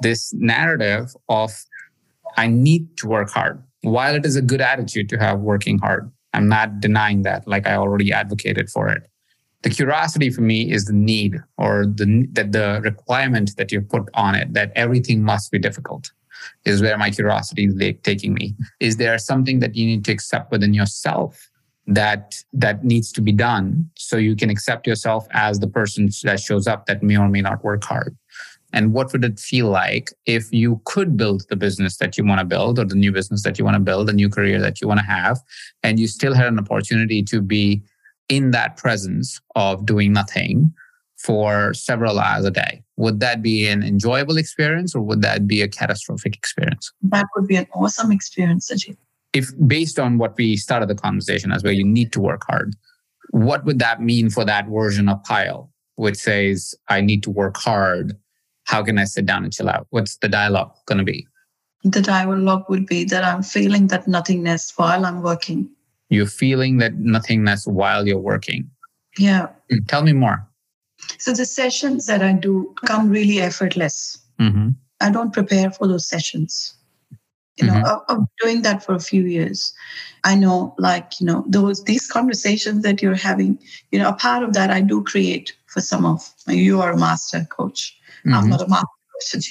this 0.00 0.32
narrative 0.34 1.14
of, 1.28 1.52
I 2.36 2.48
need 2.48 2.96
to 2.98 3.08
work 3.08 3.30
hard? 3.30 3.62
While 3.82 4.14
it 4.14 4.24
is 4.24 4.36
a 4.36 4.42
good 4.42 4.60
attitude 4.60 5.08
to 5.10 5.18
have 5.18 5.40
working 5.40 5.78
hard, 5.78 6.10
I'm 6.32 6.48
not 6.48 6.80
denying 6.80 7.22
that, 7.22 7.46
like 7.46 7.66
I 7.66 7.74
already 7.74 8.12
advocated 8.12 8.70
for 8.70 8.88
it. 8.88 9.08
The 9.62 9.70
curiosity 9.70 10.30
for 10.30 10.40
me 10.40 10.72
is 10.72 10.86
the 10.86 10.92
need 10.92 11.40
or 11.56 11.86
the 11.86 12.26
that 12.32 12.52
the 12.52 12.80
requirement 12.82 13.56
that 13.56 13.70
you 13.70 13.80
put 13.80 14.08
on 14.14 14.34
it 14.34 14.54
that 14.54 14.72
everything 14.74 15.22
must 15.22 15.52
be 15.52 15.58
difficult 15.58 16.10
is 16.64 16.82
where 16.82 16.98
my 16.98 17.10
curiosity 17.10 17.66
is 17.66 17.94
taking 18.02 18.34
me. 18.34 18.54
Is 18.80 18.96
there 18.96 19.18
something 19.18 19.60
that 19.60 19.76
you 19.76 19.86
need 19.86 20.04
to 20.06 20.12
accept 20.12 20.50
within 20.50 20.74
yourself 20.74 21.48
that 21.86 22.34
that 22.52 22.84
needs 22.84 23.12
to 23.12 23.20
be 23.20 23.32
done 23.32 23.90
so 23.96 24.16
you 24.16 24.34
can 24.34 24.50
accept 24.50 24.86
yourself 24.86 25.26
as 25.32 25.60
the 25.60 25.68
person 25.68 26.08
that 26.24 26.40
shows 26.40 26.66
up 26.66 26.86
that 26.86 27.02
may 27.02 27.16
or 27.16 27.28
may 27.28 27.40
not 27.40 27.62
work 27.62 27.84
hard? 27.84 28.16
And 28.72 28.92
what 28.92 29.12
would 29.12 29.24
it 29.24 29.38
feel 29.38 29.68
like 29.68 30.10
if 30.26 30.52
you 30.52 30.80
could 30.84 31.16
build 31.16 31.44
the 31.48 31.56
business 31.56 31.98
that 31.98 32.16
you 32.16 32.24
want 32.24 32.40
to 32.40 32.46
build 32.46 32.78
or 32.78 32.84
the 32.84 32.94
new 32.94 33.12
business 33.12 33.42
that 33.42 33.58
you 33.58 33.64
want 33.64 33.74
to 33.74 33.80
build, 33.80 34.08
the 34.08 34.12
new 34.12 34.28
career 34.28 34.60
that 34.60 34.80
you 34.80 34.88
want 34.88 35.00
to 35.00 35.06
have, 35.06 35.40
and 35.82 36.00
you 36.00 36.06
still 36.06 36.34
had 36.34 36.46
an 36.46 36.58
opportunity 36.58 37.22
to 37.24 37.40
be 37.40 37.82
in 38.28 38.50
that 38.52 38.76
presence 38.76 39.40
of 39.56 39.84
doing 39.84 40.12
nothing 40.12 40.72
for 41.18 41.72
several 41.74 42.18
hours 42.18 42.44
a 42.44 42.50
day. 42.50 42.82
Would 42.96 43.20
that 43.20 43.42
be 43.42 43.68
an 43.68 43.82
enjoyable 43.82 44.36
experience 44.36 44.94
or 44.94 45.02
would 45.02 45.22
that 45.22 45.46
be 45.46 45.62
a 45.62 45.68
catastrophic 45.68 46.34
experience? 46.34 46.92
That 47.02 47.26
would 47.36 47.46
be 47.46 47.56
an 47.56 47.66
awesome 47.74 48.10
experience, 48.10 48.70
Ajit. 48.70 48.96
If 49.32 49.50
based 49.66 49.98
on 49.98 50.18
what 50.18 50.36
we 50.36 50.56
started 50.56 50.88
the 50.88 50.94
conversation 50.94 51.52
as 51.52 51.62
where 51.62 51.72
you 51.72 51.84
need 51.84 52.12
to 52.12 52.20
work 52.20 52.44
hard, 52.48 52.74
what 53.30 53.64
would 53.64 53.78
that 53.78 54.02
mean 54.02 54.30
for 54.30 54.44
that 54.44 54.66
version 54.68 55.08
of 55.08 55.22
Payal, 55.22 55.68
which 55.96 56.16
says, 56.16 56.74
I 56.88 57.00
need 57.00 57.22
to 57.22 57.30
work 57.30 57.56
hard? 57.56 58.16
How 58.72 58.82
can 58.82 58.96
I 58.96 59.04
sit 59.04 59.26
down 59.26 59.44
and 59.44 59.52
chill 59.52 59.68
out? 59.68 59.86
What's 59.90 60.16
the 60.16 60.30
dialogue 60.30 60.72
going 60.86 60.96
to 60.96 61.04
be? 61.04 61.26
The 61.84 62.00
dialogue 62.00 62.64
would 62.70 62.86
be 62.86 63.04
that 63.04 63.22
I'm 63.22 63.42
feeling 63.42 63.88
that 63.88 64.08
nothingness 64.08 64.72
while 64.76 65.04
I'm 65.04 65.20
working. 65.20 65.68
You're 66.08 66.24
feeling 66.24 66.78
that 66.78 66.94
nothingness 66.94 67.66
while 67.66 68.08
you're 68.08 68.16
working. 68.16 68.70
Yeah. 69.18 69.48
Hmm, 69.70 69.84
tell 69.88 70.02
me 70.02 70.14
more. 70.14 70.48
So 71.18 71.34
the 71.34 71.44
sessions 71.44 72.06
that 72.06 72.22
I 72.22 72.32
do 72.32 72.74
come 72.86 73.10
really 73.10 73.40
effortless. 73.40 74.16
Mm-hmm. 74.40 74.70
I 75.02 75.10
don't 75.10 75.34
prepare 75.34 75.70
for 75.70 75.86
those 75.86 76.08
sessions. 76.08 76.74
You 77.58 77.66
know, 77.66 77.74
mm-hmm. 77.74 78.12
I'm 78.12 78.26
doing 78.40 78.62
that 78.62 78.82
for 78.82 78.94
a 78.94 79.00
few 79.00 79.24
years. 79.24 79.74
I 80.24 80.34
know, 80.34 80.74
like 80.78 81.20
you 81.20 81.26
know, 81.26 81.44
those 81.46 81.84
these 81.84 82.10
conversations 82.10 82.82
that 82.84 83.02
you're 83.02 83.14
having. 83.14 83.58
You 83.90 83.98
know, 83.98 84.08
a 84.08 84.14
part 84.14 84.42
of 84.42 84.54
that 84.54 84.70
I 84.70 84.80
do 84.80 85.04
create 85.04 85.52
for 85.66 85.82
some 85.82 86.06
of. 86.06 86.26
You 86.46 86.80
are 86.80 86.92
a 86.92 86.98
master 86.98 87.46
coach. 87.50 87.98
Mm-hmm. 88.26 88.34
I'm 88.34 88.48
not 88.48 88.62
a 88.62 88.68
master 88.68 88.86
coach. 89.12 89.50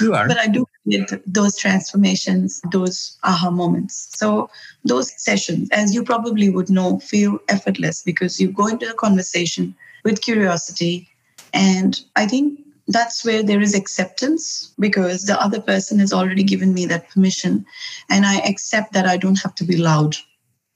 You 0.00 0.14
are. 0.14 0.28
But 0.28 0.38
I 0.38 0.46
do 0.46 0.64
create 0.84 1.10
those 1.26 1.56
transformations, 1.56 2.60
those 2.70 3.18
aha 3.24 3.50
moments. 3.50 4.08
So 4.16 4.48
those 4.84 5.12
sessions, 5.22 5.68
as 5.72 5.94
you 5.94 6.04
probably 6.04 6.48
would 6.48 6.70
know, 6.70 7.00
feel 7.00 7.38
effortless 7.48 8.02
because 8.02 8.40
you 8.40 8.50
go 8.52 8.68
into 8.68 8.88
a 8.88 8.94
conversation 8.94 9.74
with 10.04 10.22
curiosity. 10.22 11.08
And 11.52 12.00
I 12.16 12.26
think 12.26 12.60
that's 12.86 13.24
where 13.24 13.42
there 13.42 13.60
is 13.60 13.74
acceptance 13.74 14.72
because 14.78 15.24
the 15.24 15.40
other 15.40 15.60
person 15.60 15.98
has 15.98 16.12
already 16.12 16.42
given 16.42 16.72
me 16.72 16.86
that 16.86 17.10
permission. 17.10 17.66
And 18.08 18.24
I 18.24 18.38
accept 18.38 18.92
that 18.92 19.06
I 19.06 19.16
don't 19.16 19.42
have 19.42 19.54
to 19.56 19.64
be 19.64 19.76
loud 19.76 20.16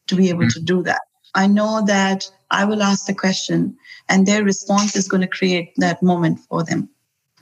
to 0.08 0.16
be 0.16 0.28
able 0.28 0.40
mm-hmm. 0.40 0.58
to 0.58 0.60
do 0.60 0.82
that. 0.82 1.00
I 1.34 1.46
know 1.46 1.82
that 1.86 2.30
I 2.50 2.64
will 2.64 2.82
ask 2.82 3.06
the 3.06 3.14
question 3.14 3.76
and 4.08 4.26
their 4.26 4.44
response 4.44 4.94
is 4.96 5.08
going 5.08 5.22
to 5.22 5.26
create 5.26 5.72
that 5.78 6.02
moment 6.02 6.40
for 6.40 6.62
them. 6.62 6.90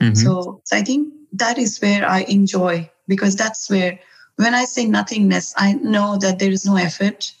Mm-hmm. 0.01 0.15
So, 0.15 0.61
so 0.63 0.77
I 0.77 0.81
think 0.81 1.13
that 1.33 1.57
is 1.57 1.79
where 1.79 2.07
I 2.07 2.21
enjoy 2.21 2.89
because 3.07 3.35
that's 3.35 3.69
where 3.69 3.99
when 4.37 4.55
I 4.55 4.65
say 4.65 4.85
nothingness, 4.85 5.53
I 5.57 5.73
know 5.73 6.17
that 6.17 6.39
there 6.39 6.51
is 6.51 6.65
no 6.65 6.75
effort. 6.75 7.33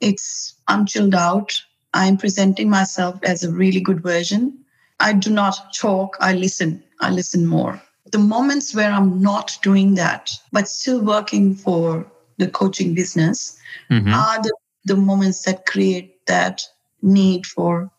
It's 0.00 0.54
I'm 0.68 0.86
chilled 0.86 1.14
out. 1.14 1.60
I'm 1.92 2.16
presenting 2.16 2.70
myself 2.70 3.18
as 3.22 3.44
a 3.44 3.52
really 3.52 3.80
good 3.80 4.02
version. 4.02 4.56
I 5.00 5.12
do 5.12 5.30
not 5.30 5.74
talk, 5.74 6.16
I 6.20 6.34
listen. 6.34 6.82
I 7.00 7.10
listen 7.10 7.46
more. 7.46 7.80
The 8.12 8.18
moments 8.18 8.74
where 8.74 8.90
I'm 8.90 9.20
not 9.20 9.58
doing 9.62 9.94
that, 9.94 10.30
but 10.52 10.68
still 10.68 11.00
working 11.02 11.54
for 11.54 12.06
the 12.38 12.48
coaching 12.48 12.94
business 12.94 13.58
Mhm. 13.90 14.14
are 14.14 14.42
the, 14.42 14.54
the 14.84 14.96
moments 14.96 15.42
that 15.42 15.66
create 15.66 16.26
that 16.26 16.62
need 17.02 17.46
for 17.46 17.90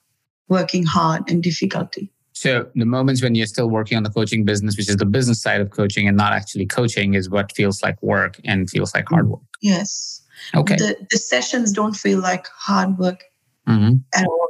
working 0.47 0.83
hard 0.83 1.29
and 1.29 1.43
difficulty. 1.43 2.11
So 2.41 2.65
the 2.73 2.86
moments 2.86 3.21
when 3.21 3.36
you're 3.36 3.45
still 3.45 3.69
working 3.69 3.97
on 3.97 4.01
the 4.01 4.10
coaching 4.10 4.45
business, 4.45 4.75
which 4.75 4.89
is 4.89 4.95
the 4.95 5.06
business 5.06 5.39
side 5.39 5.62
of 5.62 5.69
coaching 5.69 6.08
and 6.08 6.17
not 6.17 6.34
actually 6.34 6.65
coaching, 6.65 7.13
is 7.13 7.30
what 7.30 7.51
feels 7.56 7.84
like 7.84 8.01
work 8.01 8.39
and 8.43 8.67
feels 8.67 8.95
like 8.95 9.08
hard 9.10 9.30
work. 9.30 9.41
Yes. 9.62 10.23
Okay. 10.56 10.75
The, 10.75 10.95
the 11.12 11.19
sessions 11.19 11.71
don't 11.71 11.95
feel 11.95 12.19
like 12.19 12.47
hard 12.47 12.97
work 12.97 13.23
hmm 13.67 13.97
at 14.15 14.25
all. 14.25 14.47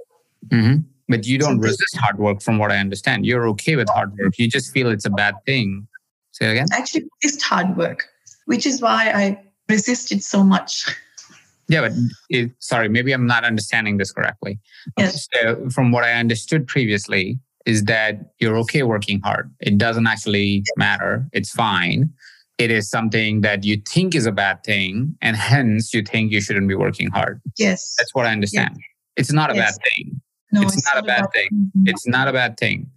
hmm 0.50 0.76
But 1.10 1.28
you 1.28 1.38
don't 1.38 1.56
Something- 1.56 1.64
resist 1.64 1.98
hard 1.98 2.18
work, 2.18 2.42
from 2.42 2.60
what 2.60 2.72
I 2.72 2.78
understand. 2.78 3.26
You're 3.26 3.46
okay 3.50 3.76
with 3.76 3.90
hard 3.90 4.18
work. 4.18 4.38
You 4.38 4.48
just 4.50 4.72
feel 4.72 4.90
it's 4.90 5.06
a 5.06 5.10
bad 5.10 5.36
thing. 5.46 5.86
Say 6.32 6.48
it 6.48 6.52
again. 6.52 6.68
Actually, 6.72 7.10
it's 7.24 7.44
hard 7.44 7.76
work, 7.76 8.06
which 8.46 8.66
is 8.66 8.82
why 8.82 9.12
I 9.14 9.38
resist 9.68 10.14
it 10.14 10.24
so 10.24 10.46
much. 10.46 10.86
Yeah, 11.68 11.82
but 11.82 11.92
it, 12.30 12.52
sorry, 12.60 12.88
maybe 12.88 13.12
I'm 13.12 13.28
not 13.28 13.44
understanding 13.44 13.98
this 13.98 14.14
correctly. 14.14 14.60
Yes. 14.98 15.28
So, 15.34 15.68
from 15.70 15.92
what 15.92 16.06
I 16.06 16.14
understood 16.14 16.68
previously, 16.68 17.38
is 17.66 17.84
that 17.86 18.20
you're 18.40 18.58
okay 18.58 18.84
working 18.84 19.20
hard. 19.22 19.54
It 19.60 19.78
doesn't 19.78 20.08
actually 20.08 20.64
matter. 20.78 21.28
It's 21.34 21.52
fine. 21.52 22.10
It 22.58 22.70
is 22.72 22.90
something 22.90 23.42
that 23.42 23.64
you 23.64 23.82
think 23.88 24.14
is 24.16 24.26
a 24.26 24.32
bad 24.32 24.64
thing, 24.64 25.16
and 25.22 25.36
hence 25.50 25.94
you 25.94 26.04
think 26.04 26.32
you 26.32 26.42
shouldn't 26.42 26.68
be 26.68 26.76
working 26.76 27.10
hard. 27.10 27.42
Yes. 27.58 27.96
That's 27.98 28.14
what 28.14 28.26
I 28.26 28.32
understand. 28.32 28.78
It's 29.16 29.32
not 29.32 29.52
a 29.52 29.56
Yes. 29.56 29.78
bad 29.78 29.84
thing. 29.90 30.22
no, 30.54 30.62
it's 30.64 30.86
not 30.86 30.98
a 30.98 31.04
bad 31.04 31.20
about- 31.22 31.34
thing. 31.34 31.72
It's 31.86 32.08
not 32.08 32.28
a 32.28 32.34
bad 32.34 32.58
thing. 32.58 32.90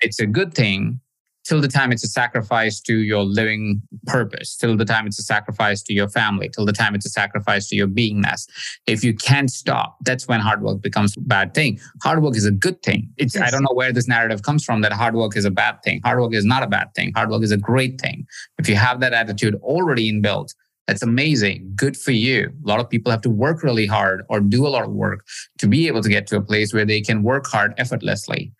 It's 0.00 0.18
a 0.20 0.26
good 0.26 0.54
thing 0.54 1.00
till 1.44 1.60
the 1.60 1.68
time 1.68 1.92
it's 1.92 2.04
a 2.04 2.08
sacrifice 2.08 2.80
to 2.80 2.98
your 2.98 3.24
living 3.24 3.82
purpose, 4.06 4.56
till 4.56 4.76
the 4.76 4.84
time 4.84 5.06
it's 5.06 5.18
a 5.18 5.22
sacrifice 5.22 5.82
to 5.82 5.92
your 5.92 6.08
family, 6.08 6.48
till 6.48 6.64
the 6.64 6.72
time 6.72 6.94
it's 6.94 7.06
a 7.06 7.10
sacrifice 7.10 7.68
to 7.68 7.76
your 7.76 7.88
beingness. 7.88 8.48
If 8.86 9.02
you 9.02 9.14
can't 9.14 9.50
stop, 9.50 9.96
that's 10.04 10.28
when 10.28 10.40
hard 10.40 10.62
work 10.62 10.82
becomes 10.82 11.16
a 11.16 11.20
bad 11.20 11.54
thing. 11.54 11.80
Hard 12.02 12.22
work 12.22 12.36
is 12.36 12.46
a 12.46 12.52
good 12.52 12.82
thing. 12.82 13.10
It's 13.16 13.36
I 13.36 13.50
don't 13.50 13.62
know 13.62 13.74
where 13.74 13.92
this 13.92 14.08
narrative 14.08 14.42
comes 14.42 14.64
from 14.64 14.80
that 14.82 14.92
hard 14.92 15.14
work 15.14 15.36
is 15.36 15.44
a 15.44 15.50
bad 15.50 15.82
thing. 15.82 16.00
Hard 16.04 16.20
work 16.20 16.34
is 16.34 16.44
not 16.44 16.62
a 16.62 16.66
bad 16.66 16.94
thing. 16.94 17.12
Hard 17.14 17.30
work 17.30 17.42
is 17.42 17.52
a 17.52 17.56
great 17.56 18.00
thing. 18.00 18.26
If 18.58 18.68
you 18.68 18.76
have 18.76 19.00
that 19.00 19.12
attitude 19.12 19.54
already 19.56 20.12
inbuilt, 20.12 20.54
that's 20.86 21.02
amazing. 21.02 21.72
Good 21.76 21.96
for 21.96 22.10
you. 22.10 22.52
A 22.64 22.68
lot 22.68 22.80
of 22.80 22.90
people 22.90 23.12
have 23.12 23.22
to 23.22 23.30
work 23.30 23.62
really 23.62 23.86
hard 23.86 24.24
or 24.28 24.40
do 24.40 24.66
a 24.66 24.68
lot 24.68 24.84
of 24.84 24.90
work 24.90 25.24
to 25.58 25.68
be 25.68 25.86
able 25.86 26.02
to 26.02 26.08
get 26.08 26.26
to 26.28 26.36
a 26.36 26.42
place 26.42 26.74
where 26.74 26.84
they 26.84 27.00
can 27.00 27.22
work 27.22 27.46
hard 27.46 27.72
effortlessly. 27.78 28.52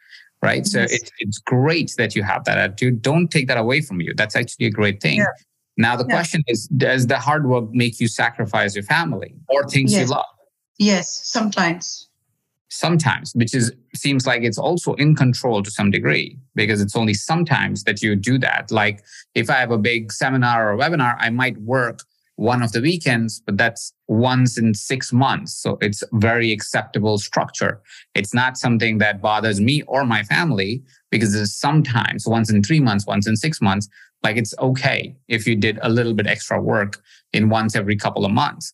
Right. 0.43 0.67
So 0.67 0.81
Yes. 0.81 0.93
it's, 0.93 1.11
it's 1.21 1.39
great 1.39 1.95
that 1.99 2.17
you 2.17 2.25
have 2.25 2.45
that 2.45 2.59
attitude. 2.59 3.01
Don't 3.01 3.29
take 3.31 3.47
that 3.47 3.59
away 3.59 3.81
from 3.81 4.01
you. 4.01 4.13
That's 4.17 4.35
actually 4.35 4.67
a 4.67 4.71
great 4.71 5.01
thing. 5.01 5.19
Yeah. 5.19 5.27
Now, 5.77 5.95
the 5.97 6.05
Yeah. 6.09 6.15
question 6.17 6.43
is 6.49 6.67
Does 6.69 7.07
the 7.07 7.19
hard 7.19 7.47
work 7.47 7.73
make 7.73 8.01
you 8.01 8.09
sacrifice 8.09 8.75
your 8.75 8.85
family 8.85 9.35
or 9.49 9.65
things 9.69 9.93
you 9.93 10.05
love? 10.07 10.25
Yes, 10.79 11.09
sometimes. 11.25 12.09
Sometimes, 12.71 13.33
which 13.35 13.55
is 13.55 13.71
seems 13.95 14.27
like 14.27 14.43
it's 14.43 14.59
also 14.59 14.95
in 14.95 15.15
control 15.15 15.63
to 15.63 15.71
some 15.71 15.91
degree 15.91 16.39
because 16.55 16.81
it's 16.81 16.97
only 16.97 17.13
sometimes 17.15 17.85
that 17.85 18.03
you 18.03 18.17
do 18.17 18.39
that. 18.39 18.71
Like 18.71 19.05
if 19.35 19.49
I 19.51 19.57
have 19.59 19.71
a 19.71 19.79
big 19.79 20.11
seminar 20.11 20.73
or 20.73 20.77
webinar, 20.79 21.15
I 21.21 21.29
might 21.31 21.59
work 21.59 22.01
one 22.37 22.63
of 22.63 22.73
the 22.73 22.81
weekends, 22.81 23.41
but 23.41 23.57
that's 23.57 23.93
once 24.09 24.59
in 24.59 24.75
six 24.75 25.13
months. 25.13 25.55
So 25.55 25.79
it's 25.81 26.03
very 26.13 26.51
acceptable 26.51 27.19
structure. 27.19 27.81
It's 28.15 28.35
not 28.35 28.57
something 28.57 28.99
that 28.99 29.21
bothers 29.21 29.61
me 29.61 29.83
or 29.83 30.05
my 30.05 30.23
family 30.23 30.83
because 31.11 31.35
it's 31.35 31.55
sometimes 31.55 32.27
once 32.27 32.51
in 32.51 32.63
three 32.63 32.81
months, 32.81 33.07
once 33.07 33.27
in 33.27 33.37
six 33.37 33.61
months. 33.61 33.89
Like 34.23 34.37
it's 34.37 34.55
okay 34.59 35.17
if 35.29 35.47
you 35.47 35.57
did 35.57 35.79
a 35.83 35.89
little 35.89 36.15
bit 36.15 36.27
extra 36.27 36.61
work 36.61 37.03
in 37.33 37.49
once 37.49 37.77
every 37.77 37.97
couple 37.97 38.25
of 38.25 38.33
months. 38.33 38.73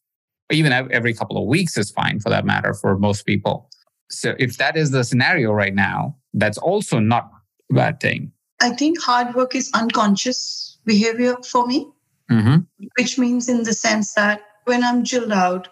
Even 0.50 0.72
every 0.72 1.12
couple 1.12 1.36
of 1.36 1.46
weeks 1.46 1.76
is 1.76 1.90
fine 1.90 2.20
for 2.20 2.30
that 2.30 2.46
matter 2.46 2.72
for 2.74 2.98
most 2.98 3.26
people. 3.26 3.68
So 4.10 4.34
if 4.38 4.56
that 4.56 4.76
is 4.76 4.90
the 4.90 5.04
scenario 5.04 5.52
right 5.52 5.74
now, 5.74 6.16
that's 6.32 6.58
also 6.58 6.98
not 6.98 7.30
a 7.70 7.74
bad 7.74 8.00
thing. 8.00 8.32
I 8.60 8.70
think 8.70 9.00
hard 9.00 9.34
work 9.34 9.54
is 9.54 9.70
unconscious 9.74 10.78
behavior 10.84 11.36
for 11.44 11.66
me, 11.66 11.88
Mm-hmm. 12.30 12.84
which 12.98 13.18
means 13.18 13.48
in 13.48 13.62
the 13.62 13.72
sense 13.72 14.14
that 14.14 14.42
when 14.64 14.84
I'm 14.84 15.02
chilled 15.04 15.32
out, 15.32 15.68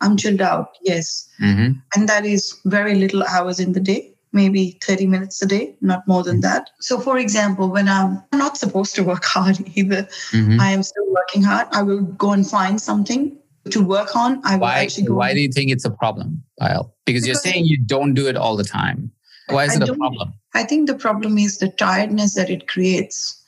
I'm 0.00 0.16
chilled 0.16 0.40
out, 0.40 0.70
yes. 0.82 1.28
Mm-hmm. 1.40 1.78
And 1.94 2.08
that 2.08 2.24
is 2.24 2.58
very 2.64 2.94
little 2.96 3.22
hours 3.24 3.60
in 3.60 3.72
the 3.72 3.80
day, 3.80 4.12
maybe 4.32 4.78
30 4.82 5.06
minutes 5.06 5.40
a 5.42 5.46
day, 5.46 5.76
not 5.80 6.06
more 6.08 6.22
than 6.22 6.40
that. 6.40 6.70
So, 6.80 6.98
for 6.98 7.18
example, 7.18 7.68
when 7.70 7.88
I'm 7.88 8.22
not 8.32 8.56
supposed 8.56 8.94
to 8.96 9.04
work 9.04 9.24
hard 9.36 9.58
either, 9.76 10.08
Mm-hmm. 10.32 10.60
I 10.60 10.70
am 10.70 10.82
still 10.82 11.06
working 11.10 11.42
hard. 11.42 11.68
I 11.72 11.82
will 11.82 12.02
go 12.02 12.32
and 12.32 12.48
find 12.48 12.80
something 12.80 13.36
to 13.70 13.82
work 13.84 14.16
on. 14.16 14.40
I 14.44 14.54
will 14.54 14.62
Why? 14.62 14.80
actually 14.80 15.06
go. 15.06 15.14
Why 15.14 15.34
do 15.34 15.40
you 15.40 15.50
think 15.52 15.70
it's 15.70 15.84
a 15.84 15.90
problem, 15.90 16.42
Payal? 16.60 16.90
Because 17.04 17.26
you're 17.26 17.34
saying 17.36 17.66
you 17.66 17.78
don't 17.84 18.14
do 18.14 18.26
it 18.26 18.36
all 18.36 18.56
the 18.56 18.64
time. 18.64 19.10
Why 19.48 19.64
is 19.64 19.72
I 19.72 19.82
it 19.82 19.88
a 19.88 19.94
problem? 19.94 20.32
I 20.54 20.64
think 20.64 20.88
the 20.88 20.94
problem 20.94 21.38
is 21.38 21.58
the 21.58 21.68
tiredness 21.68 22.34
that 22.34 22.50
it 22.50 22.68
creates, 22.68 23.39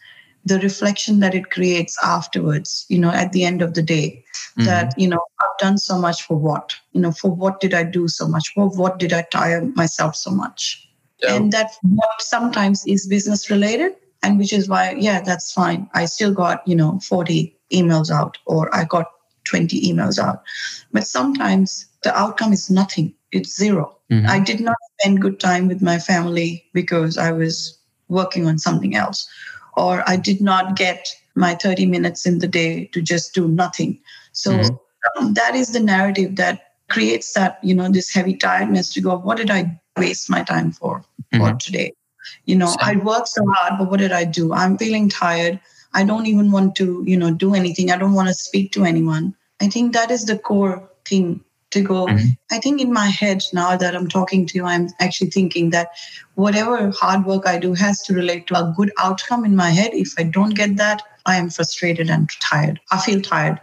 the 0.44 0.58
reflection 0.60 1.20
that 1.20 1.34
it 1.34 1.50
creates 1.50 1.96
afterwards, 2.02 2.84
you 2.88 2.98
know, 2.98 3.10
at 3.10 3.32
the 3.32 3.44
end 3.44 3.62
of 3.62 3.74
the 3.74 3.82
day, 3.82 4.24
Mhm. 4.58 4.64
that, 4.66 4.94
you 4.98 5.06
know, 5.08 5.22
I've 5.40 5.58
done 5.58 5.78
so 5.78 5.98
much 5.98 6.22
for 6.22 6.36
what? 6.36 6.74
You 6.92 7.00
know, 7.00 7.12
for 7.12 7.30
what 7.30 7.60
did 7.60 7.74
I 7.74 7.84
do 7.84 8.08
so 8.08 8.26
much? 8.26 8.52
For 8.54 8.68
what 8.68 8.98
did 8.98 9.12
I 9.12 9.22
tire 9.30 9.64
myself 9.76 10.16
so 10.16 10.30
much? 10.30 10.88
So- 11.22 11.28
and 11.36 11.52
that 11.52 11.70
what 11.82 12.20
sometimes 12.20 12.84
is 12.86 13.06
business 13.06 13.48
related 13.50 13.92
and 14.24 14.38
which 14.38 14.52
is 14.52 14.68
why 14.68 14.96
yeah 14.98 15.20
that's 15.20 15.52
fine 15.52 15.88
i 15.94 16.04
still 16.04 16.32
got 16.32 16.66
you 16.66 16.74
know 16.74 16.98
40 17.00 17.56
emails 17.72 18.10
out 18.10 18.38
or 18.46 18.74
i 18.74 18.82
got 18.84 19.06
20 19.44 19.80
emails 19.88 20.18
out 20.18 20.42
but 20.92 21.06
sometimes 21.06 21.86
the 22.02 22.12
outcome 22.18 22.52
is 22.52 22.70
nothing 22.70 23.12
it's 23.30 23.56
0 23.56 23.96
Mhm. 24.10 24.28
i 24.28 24.38
did 24.40 24.60
not 24.60 24.76
spend 24.98 25.20
good 25.22 25.38
time 25.38 25.68
with 25.68 25.80
my 25.80 25.98
family 25.98 26.64
because 26.72 27.16
i 27.18 27.30
was 27.30 27.78
working 28.08 28.46
on 28.46 28.58
something 28.58 28.96
else 28.96 29.28
or 29.76 30.02
i 30.08 30.16
did 30.16 30.40
not 30.40 30.76
get 30.76 31.08
my 31.34 31.54
30 31.54 31.86
minutes 31.86 32.26
in 32.26 32.38
the 32.38 32.48
day 32.48 32.86
to 32.92 33.00
just 33.00 33.34
do 33.34 33.48
nothing 33.48 33.98
so 34.32 34.52
Mhm. 34.52 34.78
um, 35.18 35.34
that 35.34 35.54
is 35.54 35.72
the 35.72 35.80
narrative 35.80 36.36
that 36.36 36.72
creates 36.88 37.32
that 37.34 37.58
you 37.62 37.74
know 37.74 37.88
this 37.90 38.12
heavy 38.12 38.34
tiredness 38.36 38.92
to 38.92 39.00
go 39.00 39.16
what 39.18 39.36
did 39.38 39.50
i 39.50 39.80
waste 39.98 40.30
my 40.30 40.42
time 40.42 40.72
for 40.72 41.04
for 41.36 41.50
Mhm. 41.50 41.58
today. 41.58 41.92
You 42.46 42.56
know, 42.56 42.68
So- 42.68 42.76
I 42.80 42.96
worked 42.96 43.28
so 43.28 43.42
hard, 43.56 43.78
but 43.78 43.90
what 43.90 44.00
did 44.00 44.12
I 44.12 44.24
do? 44.24 44.52
I'm 44.52 44.78
feeling 44.78 45.08
tired. 45.08 45.60
I 45.94 46.04
don't 46.04 46.26
even 46.26 46.50
want 46.50 46.74
to, 46.76 47.02
you 47.06 47.16
know, 47.16 47.30
do 47.30 47.54
anything. 47.54 47.90
I 47.90 47.96
don't 47.96 48.14
want 48.14 48.28
to 48.28 48.34
speak 48.34 48.72
to 48.72 48.84
anyone. 48.84 49.34
I 49.60 49.68
think 49.68 49.92
that 49.92 50.10
is 50.10 50.24
the 50.24 50.38
core 50.38 50.88
thing 51.04 51.40
to 51.72 51.80
go. 51.82 52.06
Mhm. 52.06 52.36
I 52.50 52.58
think 52.58 52.80
in 52.80 52.92
my 52.92 53.08
head 53.08 53.42
now 53.52 53.76
that 53.76 53.94
I'm 53.94 54.08
talking 54.08 54.46
to 54.46 54.58
you, 54.58 54.64
I'm 54.64 54.88
actually 55.00 55.30
thinking 55.30 55.70
that 55.70 55.88
whatever 56.34 56.90
hard 56.90 57.24
work 57.26 57.46
I 57.46 57.58
do 57.58 57.74
has 57.74 58.02
to 58.02 58.14
relate 58.14 58.46
to 58.48 58.54
a 58.58 58.72
good 58.76 58.92
outcome 58.98 59.44
in 59.44 59.56
my 59.56 59.70
head. 59.70 59.90
If 59.92 60.14
I 60.18 60.24
don't 60.24 60.54
get 60.54 60.76
that, 60.76 61.02
I 61.26 61.36
am 61.36 61.50
frustrated 61.50 62.10
and 62.10 62.28
tired. 62.40 62.80
I 62.90 62.98
feel 62.98 63.20
tired. 63.20 63.60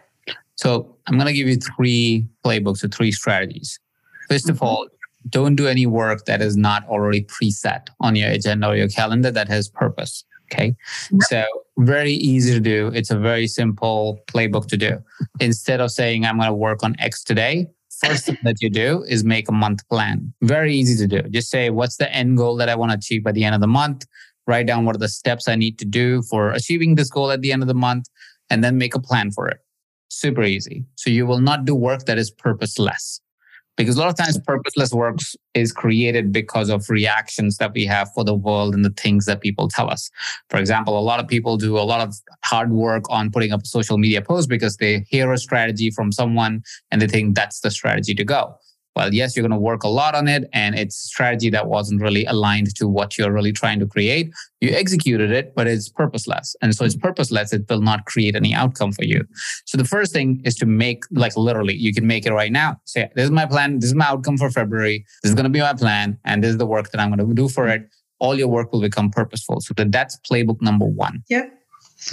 So 0.56 0.96
I'm 1.08 1.16
going 1.16 1.28
to 1.28 1.34
give 1.34 1.48
you 1.48 1.58
three 1.58 2.26
playbooks 2.46 2.84
or 2.84 2.90
three 2.90 3.12
strategies. 3.12 3.80
1st 4.30 4.50
of 4.50 4.60
Mhm. 4.60 4.68
all, 4.68 4.88
don't 5.30 5.56
do 5.56 5.68
any 5.68 5.86
work 5.86 6.26
that 6.26 6.42
is 6.42 6.56
not 6.56 6.88
already 6.88 7.22
preset 7.24 7.88
on 8.00 8.16
your 8.16 8.30
agenda 8.30 8.68
or 8.68 8.76
your 8.76 8.88
calendar 8.88 9.32
that 9.32 9.48
has 9.48 9.70
purpose. 9.70 10.24
Okay. 10.52 10.76
Yep. 11.12 11.22
So 11.30 11.46
very 11.78 12.14
easy 12.14 12.54
to 12.54 12.60
do. 12.60 12.92
It's 12.94 13.12
a 13.12 13.20
very 13.20 13.48
simple 13.48 14.20
playbook 14.28 14.68
to 14.68 14.78
do. 14.78 15.00
Instead 15.40 15.80
of 15.80 15.92
saying, 15.92 16.26
I'm 16.26 16.38
going 16.38 16.48
to 16.48 16.54
work 16.54 16.84
on 16.84 16.96
X 17.00 17.24
today, 17.24 17.68
first 18.02 18.26
thing 18.26 18.38
that 18.44 18.62
you 18.62 18.70
do 18.70 19.04
is 19.08 19.24
make 19.24 19.50
a 19.50 19.52
month 19.52 19.88
plan. 19.90 20.34
Very 20.42 20.74
easy 20.74 20.96
to 21.06 21.22
do. 21.22 21.28
Just 21.30 21.50
say, 21.50 21.70
what's 21.70 21.98
the 21.98 22.14
end 22.14 22.38
goal 22.38 22.56
that 22.58 22.70
I 22.70 22.76
want 22.76 22.92
to 22.92 22.98
achieve 22.98 23.24
by 23.24 23.32
the 23.32 23.44
end 23.44 23.56
of 23.56 23.62
the 23.62 23.68
month? 23.68 24.06
Write 24.48 24.68
down 24.68 24.86
what 24.86 24.96
are 24.96 25.00
the 25.00 25.10
steps 25.10 25.48
I 25.48 25.56
need 25.56 25.78
to 25.80 25.86
do 25.86 26.24
for 26.24 26.52
achieving 26.52 26.96
this 26.96 27.10
goal 27.10 27.32
at 27.32 27.42
the 27.42 27.52
end 27.52 27.62
of 27.62 27.68
the 27.68 27.74
month, 27.74 28.06
and 28.50 28.64
then 28.64 28.78
make 28.78 28.96
a 28.96 29.00
plan 29.00 29.32
for 29.32 29.48
it. 29.48 29.60
Super 30.10 30.44
easy. 30.44 30.86
So 30.96 31.10
you 31.10 31.28
will 31.28 31.40
not 31.40 31.66
do 31.66 31.76
work 31.76 32.06
that 32.06 32.18
is 32.18 32.32
purposeless. 32.32 33.22
Because 33.80 33.96
a 33.96 34.00
lot 34.02 34.10
of 34.10 34.18
times 34.18 34.38
purposeless 34.38 34.92
works 34.92 35.38
is 35.54 35.72
created 35.72 36.34
because 36.34 36.68
of 36.68 36.90
reactions 36.90 37.56
that 37.60 37.72
we 37.74 37.86
have 37.86 38.12
for 38.14 38.26
the 38.26 38.34
world 38.34 38.76
and 38.76 38.84
the 38.84 38.90
things 38.90 39.26
that 39.26 39.40
people 39.40 39.70
tell 39.70 39.90
us. 39.90 40.12
For 40.50 40.58
example, 40.58 41.00
a 41.00 41.06
lot 41.12 41.22
of 41.22 41.30
people 41.30 41.56
do 41.56 41.78
a 41.78 41.88
lot 41.88 42.06
of 42.06 42.14
hard 42.44 42.72
work 42.72 43.06
on 43.10 43.32
putting 43.32 43.54
up 43.54 43.64
a 43.64 43.66
social 43.66 43.98
media 43.98 44.22
post 44.22 44.50
because 44.50 44.76
they 44.76 45.06
hear 45.08 45.32
a 45.32 45.38
strategy 45.38 45.92
from 45.92 46.12
someone 46.12 46.62
and 46.92 47.02
they 47.02 47.08
think 47.08 47.36
that's 47.36 47.62
the 47.62 47.72
strategy 47.72 48.14
to 48.16 48.26
go. 48.26 48.58
Well, 48.96 49.14
yes, 49.14 49.36
you're 49.36 49.48
going 49.48 49.52
to 49.52 49.58
work 49.58 49.84
a 49.84 49.88
lot 49.88 50.16
on 50.16 50.28
it, 50.28 50.50
and 50.52 50.78
it's 50.78 50.96
strategy 50.96 51.50
that 51.52 51.68
wasn't 51.68 52.02
really 52.02 52.26
aligned 52.26 52.76
to 52.76 52.88
what 52.88 53.18
you're 53.18 53.32
really 53.32 53.52
trying 53.52 53.80
to 53.80 53.86
create. 53.86 54.32
You 54.62 54.72
executed 54.72 55.32
it, 55.32 55.54
but 55.56 55.68
it's 55.68 55.90
purposeless. 55.90 56.56
And 56.62 56.76
so 56.76 56.84
it's 56.84 56.96
mm-hmm. 56.96 57.08
purposeless, 57.08 57.54
it 57.54 57.66
will 57.70 57.82
not 57.82 58.06
create 58.06 58.36
any 58.36 58.54
outcome 58.54 58.92
for 58.92 59.04
you. 59.04 59.24
So 59.66 59.78
the 59.78 59.86
first 59.86 60.12
thing 60.12 60.42
is 60.44 60.56
to 60.56 60.66
make, 60.66 61.04
like 61.12 61.38
literally, 61.38 61.76
you 61.76 61.94
can 61.94 62.08
make 62.08 62.26
it 62.26 62.34
right 62.34 62.52
now. 62.52 62.82
Say, 62.86 63.10
this 63.16 63.26
is 63.26 63.32
my 63.32 63.46
plan, 63.46 63.80
this 63.80 63.90
is 63.90 63.96
my 63.96 64.06
outcome 64.06 64.38
for 64.38 64.50
February, 64.50 65.06
this 65.24 65.30
is 65.30 65.36
going 65.36 65.46
to 65.46 65.50
be 65.50 65.62
my 65.62 65.74
plan, 65.74 66.18
and 66.26 66.44
this 66.44 66.52
is 66.52 66.58
the 66.58 66.66
work 66.66 66.92
that 66.92 67.00
I'm 67.00 67.14
going 67.14 67.26
to 67.26 67.34
do 67.34 67.48
for 67.48 67.68
it. 67.68 67.88
All 68.20 68.38
your 68.38 68.50
work 68.50 68.74
will 68.74 68.82
become 68.82 69.12
purposeful. 69.12 69.62
So 69.62 69.74
that 69.76 69.92
that's 69.92 70.20
playbook 70.30 70.62
number 70.62 70.86
one. 70.86 71.24
Yeah. 71.30 71.46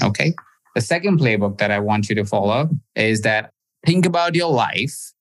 Okay. 0.02 0.34
The 0.76 0.82
second 0.82 1.18
playbook 1.18 1.58
that 1.58 1.70
I 1.70 1.80
want 1.80 2.08
you 2.08 2.14
to 2.16 2.24
follow 2.24 2.68
is 2.94 3.22
that 3.22 3.50
think 3.84 4.04
about 4.04 4.34
your 4.34 4.52
life 4.52 5.14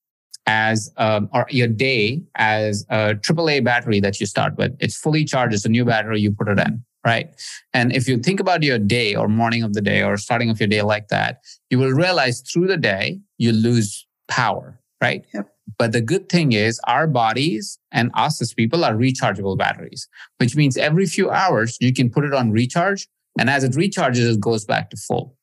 as 0.46 0.92
um, 0.96 1.28
or 1.32 1.46
your 1.50 1.68
day 1.68 2.22
as 2.36 2.86
a 2.88 3.14
AAA 3.14 3.64
battery 3.64 4.00
that 4.00 4.20
you 4.20 4.26
start 4.26 4.56
with. 4.56 4.76
It's 4.80 4.96
fully 4.96 5.24
charged. 5.24 5.54
It's 5.54 5.64
a 5.64 5.68
new 5.68 5.84
battery 5.84 6.20
you 6.20 6.30
put 6.30 6.48
it 6.48 6.58
in, 6.58 6.84
right? 7.04 7.30
And 7.74 7.94
if 7.94 8.08
you 8.08 8.18
think 8.18 8.40
about 8.40 8.62
your 8.62 8.78
day 8.78 9.14
or 9.14 9.28
morning 9.28 9.62
of 9.62 9.74
the 9.74 9.80
day 9.80 10.02
or 10.02 10.16
starting 10.16 10.50
of 10.50 10.60
your 10.60 10.68
day 10.68 10.82
like 10.82 11.08
that, 11.08 11.40
you 11.70 11.78
will 11.78 11.90
realize 11.90 12.40
through 12.40 12.68
the 12.68 12.76
day 12.76 13.20
you 13.38 13.52
lose 13.52 14.06
power, 14.28 14.80
right? 15.02 15.24
Yep. 15.34 15.48
But 15.78 15.92
the 15.92 16.00
good 16.00 16.28
thing 16.28 16.52
is 16.52 16.80
our 16.86 17.08
bodies 17.08 17.78
and 17.90 18.10
us 18.14 18.40
as 18.40 18.54
people 18.54 18.84
are 18.84 18.94
rechargeable 18.94 19.58
batteries, 19.58 20.08
which 20.38 20.54
means 20.54 20.76
every 20.76 21.06
few 21.06 21.30
hours 21.30 21.76
you 21.80 21.92
can 21.92 22.08
put 22.08 22.24
it 22.24 22.32
on 22.32 22.52
recharge. 22.52 23.08
And 23.38 23.50
as 23.50 23.64
it 23.64 23.72
recharges, 23.72 24.32
it 24.32 24.40
goes 24.40 24.64
back 24.64 24.90
to 24.90 24.96
full, 24.96 25.36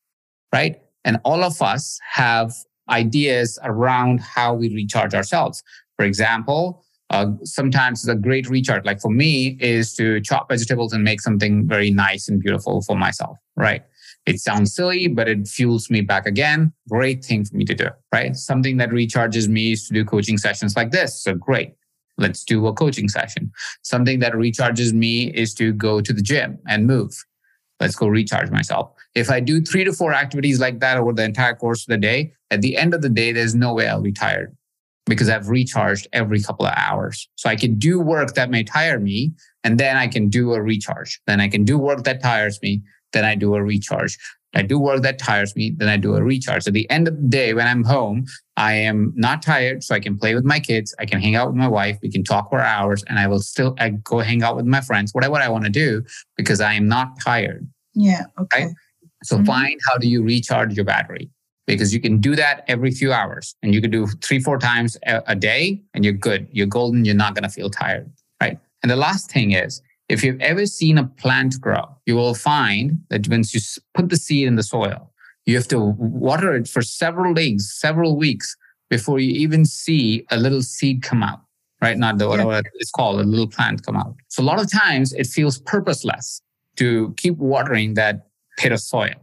right? 0.52 0.80
And 1.04 1.20
all 1.24 1.44
of 1.44 1.60
us 1.60 1.98
have 2.12 2.54
ideas 2.90 3.58
around 3.62 4.20
how 4.20 4.54
we 4.54 4.74
recharge 4.74 5.14
ourselves. 5.14 5.62
For 5.96 6.04
example, 6.04 6.84
uh, 7.10 7.26
sometimes 7.44 8.02
the 8.02 8.14
great 8.14 8.48
recharge, 8.48 8.84
like 8.84 9.00
for 9.00 9.10
me, 9.10 9.56
is 9.60 9.94
to 9.94 10.20
chop 10.20 10.48
vegetables 10.48 10.92
and 10.92 11.04
make 11.04 11.20
something 11.20 11.66
very 11.66 11.90
nice 11.90 12.28
and 12.28 12.40
beautiful 12.40 12.82
for 12.82 12.96
myself, 12.96 13.38
right? 13.56 13.82
It 14.26 14.40
sounds 14.40 14.74
silly, 14.74 15.06
but 15.08 15.28
it 15.28 15.46
fuels 15.46 15.90
me 15.90 16.00
back 16.00 16.26
again. 16.26 16.72
Great 16.88 17.24
thing 17.24 17.44
for 17.44 17.56
me 17.56 17.64
to 17.66 17.74
do, 17.74 17.88
right? 18.12 18.34
Something 18.34 18.78
that 18.78 18.88
recharges 18.88 19.48
me 19.48 19.72
is 19.72 19.86
to 19.88 19.94
do 19.94 20.04
coaching 20.04 20.38
sessions 20.38 20.76
like 20.76 20.90
this. 20.92 21.22
So 21.22 21.34
great. 21.34 21.74
Let's 22.16 22.44
do 22.44 22.66
a 22.66 22.72
coaching 22.72 23.08
session. 23.08 23.52
Something 23.82 24.20
that 24.20 24.32
recharges 24.32 24.92
me 24.92 25.32
is 25.32 25.52
to 25.54 25.72
go 25.72 26.00
to 26.00 26.12
the 26.12 26.22
gym 26.22 26.58
and 26.66 26.86
move. 26.86 27.12
Let's 27.80 27.96
go 27.96 28.06
recharge 28.06 28.50
myself. 28.50 28.92
If 29.14 29.30
I 29.30 29.40
do 29.40 29.60
three 29.60 29.84
to 29.84 29.92
four 29.92 30.14
activities 30.14 30.60
like 30.60 30.80
that 30.80 30.96
over 30.96 31.12
the 31.12 31.24
entire 31.24 31.54
course 31.54 31.82
of 31.82 31.88
the 31.88 31.98
day, 31.98 32.32
at 32.50 32.62
the 32.62 32.76
end 32.76 32.94
of 32.94 33.02
the 33.02 33.08
day, 33.08 33.32
there's 33.32 33.54
no 33.54 33.74
way 33.74 33.88
I'll 33.88 34.00
be 34.00 34.12
tired 34.12 34.56
because 35.06 35.28
I've 35.28 35.48
recharged 35.48 36.08
every 36.12 36.40
couple 36.40 36.66
of 36.66 36.72
hours. 36.76 37.28
So 37.34 37.48
I 37.48 37.56
can 37.56 37.74
do 37.74 38.00
work 38.00 38.34
that 38.34 38.50
may 38.50 38.64
tire 38.64 38.98
me 38.98 39.32
and 39.64 39.78
then 39.78 39.96
I 39.96 40.06
can 40.06 40.28
do 40.28 40.54
a 40.54 40.62
recharge. 40.62 41.20
Then 41.26 41.40
I 41.40 41.48
can 41.48 41.64
do 41.64 41.76
work 41.76 42.04
that 42.04 42.22
tires 42.22 42.60
me 42.62 42.82
then 43.14 43.24
I 43.24 43.34
do 43.34 43.54
a 43.54 43.62
recharge. 43.62 44.18
I 44.54 44.62
do 44.62 44.78
work 44.78 45.02
that 45.02 45.18
tires 45.18 45.54
me, 45.56 45.74
then 45.76 45.88
I 45.88 45.96
do 45.96 46.14
a 46.14 46.22
recharge. 46.22 46.66
At 46.66 46.72
the 46.72 46.88
end 46.90 47.08
of 47.08 47.16
the 47.16 47.28
day, 47.28 47.54
when 47.54 47.66
I'm 47.66 47.84
home, 47.84 48.26
I 48.56 48.74
am 48.74 49.12
not 49.16 49.42
tired, 49.42 49.82
so 49.82 49.94
I 49.94 50.00
can 50.00 50.16
play 50.16 50.34
with 50.34 50.44
my 50.44 50.60
kids. 50.60 50.94
I 50.98 51.06
can 51.06 51.20
hang 51.20 51.34
out 51.34 51.48
with 51.48 51.56
my 51.56 51.68
wife. 51.68 51.98
We 52.02 52.10
can 52.10 52.24
talk 52.24 52.50
for 52.50 52.60
hours, 52.60 53.02
and 53.08 53.18
I 53.18 53.26
will 53.26 53.40
still 53.40 53.74
I 53.78 53.90
go 53.90 54.20
hang 54.20 54.42
out 54.42 54.56
with 54.56 54.66
my 54.66 54.80
friends, 54.80 55.12
whatever 55.12 55.36
I 55.36 55.48
want 55.48 55.64
to 55.64 55.70
do, 55.70 56.02
because 56.36 56.60
I 56.60 56.74
am 56.74 56.88
not 56.88 57.20
tired. 57.20 57.68
Yeah. 57.94 58.22
Okay. 58.38 58.66
Right? 58.66 58.74
So 59.24 59.36
mm-hmm. 59.36 59.46
find 59.46 59.80
how 59.88 59.98
do 59.98 60.08
you 60.08 60.22
recharge 60.22 60.74
your 60.76 60.84
battery 60.84 61.30
because 61.66 61.94
you 61.94 62.00
can 62.00 62.20
do 62.20 62.36
that 62.36 62.64
every 62.68 62.90
few 62.90 63.12
hours, 63.12 63.54
and 63.62 63.74
you 63.74 63.80
can 63.80 63.90
do 63.90 64.06
three, 64.22 64.38
four 64.38 64.58
times 64.58 64.96
a, 65.06 65.22
a 65.28 65.34
day, 65.34 65.82
and 65.94 66.04
you're 66.04 66.12
good. 66.12 66.46
You're 66.52 66.66
golden. 66.66 67.04
You're 67.04 67.14
not 67.14 67.34
going 67.34 67.44
to 67.44 67.48
feel 67.48 67.70
tired, 67.70 68.10
right? 68.40 68.58
And 68.82 68.90
the 68.90 68.96
last 68.96 69.30
thing 69.30 69.52
is 69.52 69.80
if 70.08 70.22
you've 70.22 70.40
ever 70.40 70.66
seen 70.66 70.98
a 70.98 71.04
plant 71.04 71.60
grow, 71.60 71.84
you 72.06 72.14
will 72.16 72.34
find 72.34 73.00
that 73.10 73.28
once 73.28 73.54
you 73.54 73.60
put 73.94 74.08
the 74.08 74.16
seed 74.16 74.46
in 74.46 74.56
the 74.56 74.62
soil, 74.62 75.10
you 75.46 75.56
have 75.56 75.68
to 75.68 75.78
water 75.78 76.54
it 76.54 76.68
for 76.68 76.82
several 76.82 77.34
days, 77.34 77.72
several 77.78 78.16
weeks 78.16 78.56
before 78.90 79.18
you 79.18 79.32
even 79.32 79.64
see 79.64 80.26
a 80.30 80.36
little 80.36 80.62
seed 80.62 81.02
come 81.02 81.22
out, 81.22 81.40
right? 81.80 81.96
Not 81.96 82.18
the 82.18 82.28
whatever 82.28 82.52
yeah. 82.52 82.60
it's 82.74 82.90
called, 82.90 83.20
a 83.20 83.24
little 83.24 83.48
plant 83.48 83.84
come 83.84 83.96
out. 83.96 84.14
So 84.28 84.42
a 84.42 84.44
lot 84.44 84.60
of 84.60 84.70
times 84.70 85.12
it 85.12 85.26
feels 85.26 85.58
purposeless 85.58 86.40
to 86.76 87.14
keep 87.16 87.36
watering 87.36 87.94
that 87.94 88.26
pit 88.58 88.72
of 88.72 88.80
soil 88.80 89.14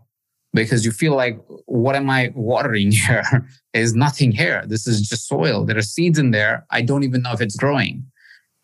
because 0.54 0.84
you 0.84 0.92
feel 0.92 1.16
like, 1.16 1.40
what 1.66 1.96
am 1.96 2.10
I 2.10 2.32
watering 2.36 2.92
here? 3.04 3.48
There's 3.74 3.94
nothing 3.94 4.32
here. 4.32 4.64
This 4.68 4.88
is 4.88 5.08
just 5.08 5.28
soil. 5.28 5.64
There 5.66 5.78
are 5.78 5.84
seeds 5.84 6.18
in 6.18 6.32
there. 6.32 6.66
I 6.72 6.82
don't 6.82 7.04
even 7.04 7.22
know 7.22 7.34
if 7.34 7.42
it's 7.42 7.56
growing. 7.56 8.06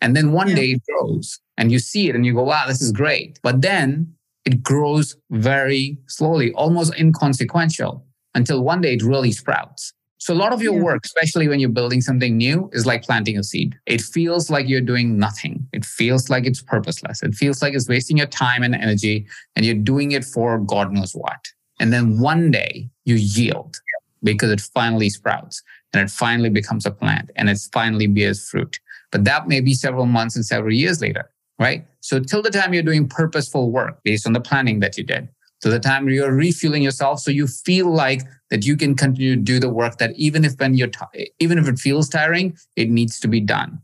And 0.00 0.14
then 0.14 0.32
one 0.32 0.48
yeah. 0.48 0.56
day 0.56 0.70
it 0.72 0.82
grows 0.88 1.40
and 1.58 1.70
you 1.70 1.78
see 1.78 2.08
it 2.08 2.14
and 2.14 2.24
you 2.24 2.32
go, 2.32 2.44
wow, 2.44 2.64
this 2.66 2.80
is 2.80 2.92
great. 2.92 3.38
But 3.42 3.60
then 3.60 4.14
it 4.46 4.62
grows 4.62 5.16
very 5.30 5.98
slowly, 6.06 6.52
almost 6.52 6.94
inconsequential 6.98 8.06
until 8.34 8.62
one 8.62 8.80
day 8.80 8.94
it 8.94 9.02
really 9.02 9.32
sprouts. 9.32 9.92
So 10.20 10.34
a 10.34 10.36
lot 10.36 10.52
of 10.52 10.62
your 10.62 10.74
yeah. 10.74 10.82
work, 10.82 11.02
especially 11.04 11.48
when 11.48 11.60
you're 11.60 11.68
building 11.68 12.00
something 12.00 12.36
new, 12.36 12.70
is 12.72 12.86
like 12.86 13.02
planting 13.02 13.38
a 13.38 13.44
seed. 13.44 13.76
It 13.86 14.00
feels 14.00 14.50
like 14.50 14.68
you're 14.68 14.80
doing 14.80 15.18
nothing. 15.18 15.66
It 15.72 15.84
feels 15.84 16.30
like 16.30 16.46
it's 16.46 16.62
purposeless. 16.62 17.22
It 17.22 17.34
feels 17.34 17.60
like 17.60 17.74
it's 17.74 17.88
wasting 17.88 18.16
your 18.16 18.26
time 18.26 18.62
and 18.62 18.74
energy 18.74 19.26
and 19.54 19.64
you're 19.64 19.74
doing 19.74 20.12
it 20.12 20.24
for 20.24 20.58
God 20.58 20.92
knows 20.92 21.12
what. 21.12 21.44
And 21.80 21.92
then 21.92 22.18
one 22.20 22.50
day 22.50 22.88
you 23.04 23.14
yield 23.16 23.76
because 24.22 24.50
it 24.50 24.60
finally 24.60 25.10
sprouts 25.10 25.62
and 25.92 26.02
it 26.02 26.10
finally 26.10 26.50
becomes 26.50 26.84
a 26.86 26.90
plant 26.90 27.30
and 27.36 27.48
it 27.48 27.58
finally 27.72 28.06
bears 28.06 28.48
fruit. 28.48 28.78
But 29.12 29.24
that 29.24 29.48
may 29.48 29.60
be 29.60 29.74
several 29.74 30.06
months 30.06 30.36
and 30.36 30.44
several 30.44 30.74
years 30.74 31.00
later, 31.00 31.30
right? 31.58 31.86
So 32.00 32.20
till 32.20 32.42
the 32.42 32.50
time 32.50 32.72
you're 32.72 32.82
doing 32.82 33.08
purposeful 33.08 33.70
work 33.70 34.00
based 34.04 34.26
on 34.26 34.32
the 34.32 34.40
planning 34.40 34.80
that 34.80 34.96
you 34.96 35.04
did, 35.04 35.28
till 35.60 35.72
the 35.72 35.80
time 35.80 36.08
you're 36.08 36.32
refueling 36.32 36.82
yourself, 36.82 37.20
so 37.20 37.30
you 37.30 37.46
feel 37.46 37.90
like 37.90 38.22
that 38.50 38.64
you 38.64 38.76
can 38.76 38.94
continue 38.94 39.34
to 39.34 39.40
do 39.40 39.58
the 39.58 39.68
work 39.68 39.98
that 39.98 40.12
even 40.16 40.44
if 40.44 40.54
when 40.58 40.74
you're 40.74 40.88
t- 40.88 41.32
even 41.38 41.58
if 41.58 41.68
it 41.68 41.78
feels 41.78 42.08
tiring, 42.08 42.56
it 42.76 42.88
needs 42.88 43.18
to 43.20 43.28
be 43.28 43.40
done, 43.40 43.80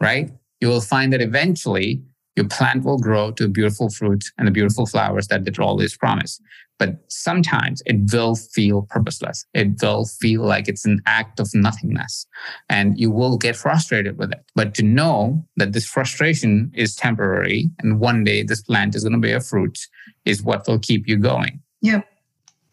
right? 0.00 0.30
You 0.60 0.68
will 0.68 0.80
find 0.80 1.12
that 1.12 1.20
eventually 1.20 2.02
your 2.36 2.46
plant 2.46 2.84
will 2.84 2.98
grow 2.98 3.30
to 3.32 3.48
beautiful 3.48 3.90
fruits 3.90 4.30
and 4.38 4.46
the 4.46 4.52
beautiful 4.52 4.86
flowers 4.86 5.26
that 5.28 5.46
it 5.48 5.58
always 5.58 5.96
promised. 5.96 6.42
But 6.78 6.98
sometimes 7.08 7.82
it 7.86 8.12
will 8.12 8.34
feel 8.34 8.82
purposeless. 8.90 9.46
It 9.54 9.80
will 9.80 10.04
feel 10.04 10.42
like 10.42 10.68
it's 10.68 10.84
an 10.84 11.00
act 11.06 11.40
of 11.40 11.48
nothingness 11.54 12.26
and 12.68 12.98
you 13.00 13.10
will 13.10 13.38
get 13.38 13.56
frustrated 13.56 14.18
with 14.18 14.32
it. 14.32 14.44
But 14.54 14.74
to 14.74 14.82
know 14.82 15.46
that 15.56 15.72
this 15.72 15.86
frustration 15.86 16.70
is 16.74 16.94
temporary 16.94 17.70
and 17.78 17.98
one 17.98 18.24
day 18.24 18.42
this 18.42 18.60
plant 18.60 18.94
is 18.94 19.04
going 19.04 19.14
to 19.14 19.18
bear 19.18 19.40
fruit 19.40 19.78
is 20.26 20.42
what 20.42 20.68
will 20.68 20.78
keep 20.78 21.08
you 21.08 21.16
going. 21.16 21.62
Yeah. 21.80 22.02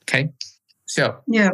Okay. 0.01 0.33
So, 0.85 1.17
yeah. 1.27 1.51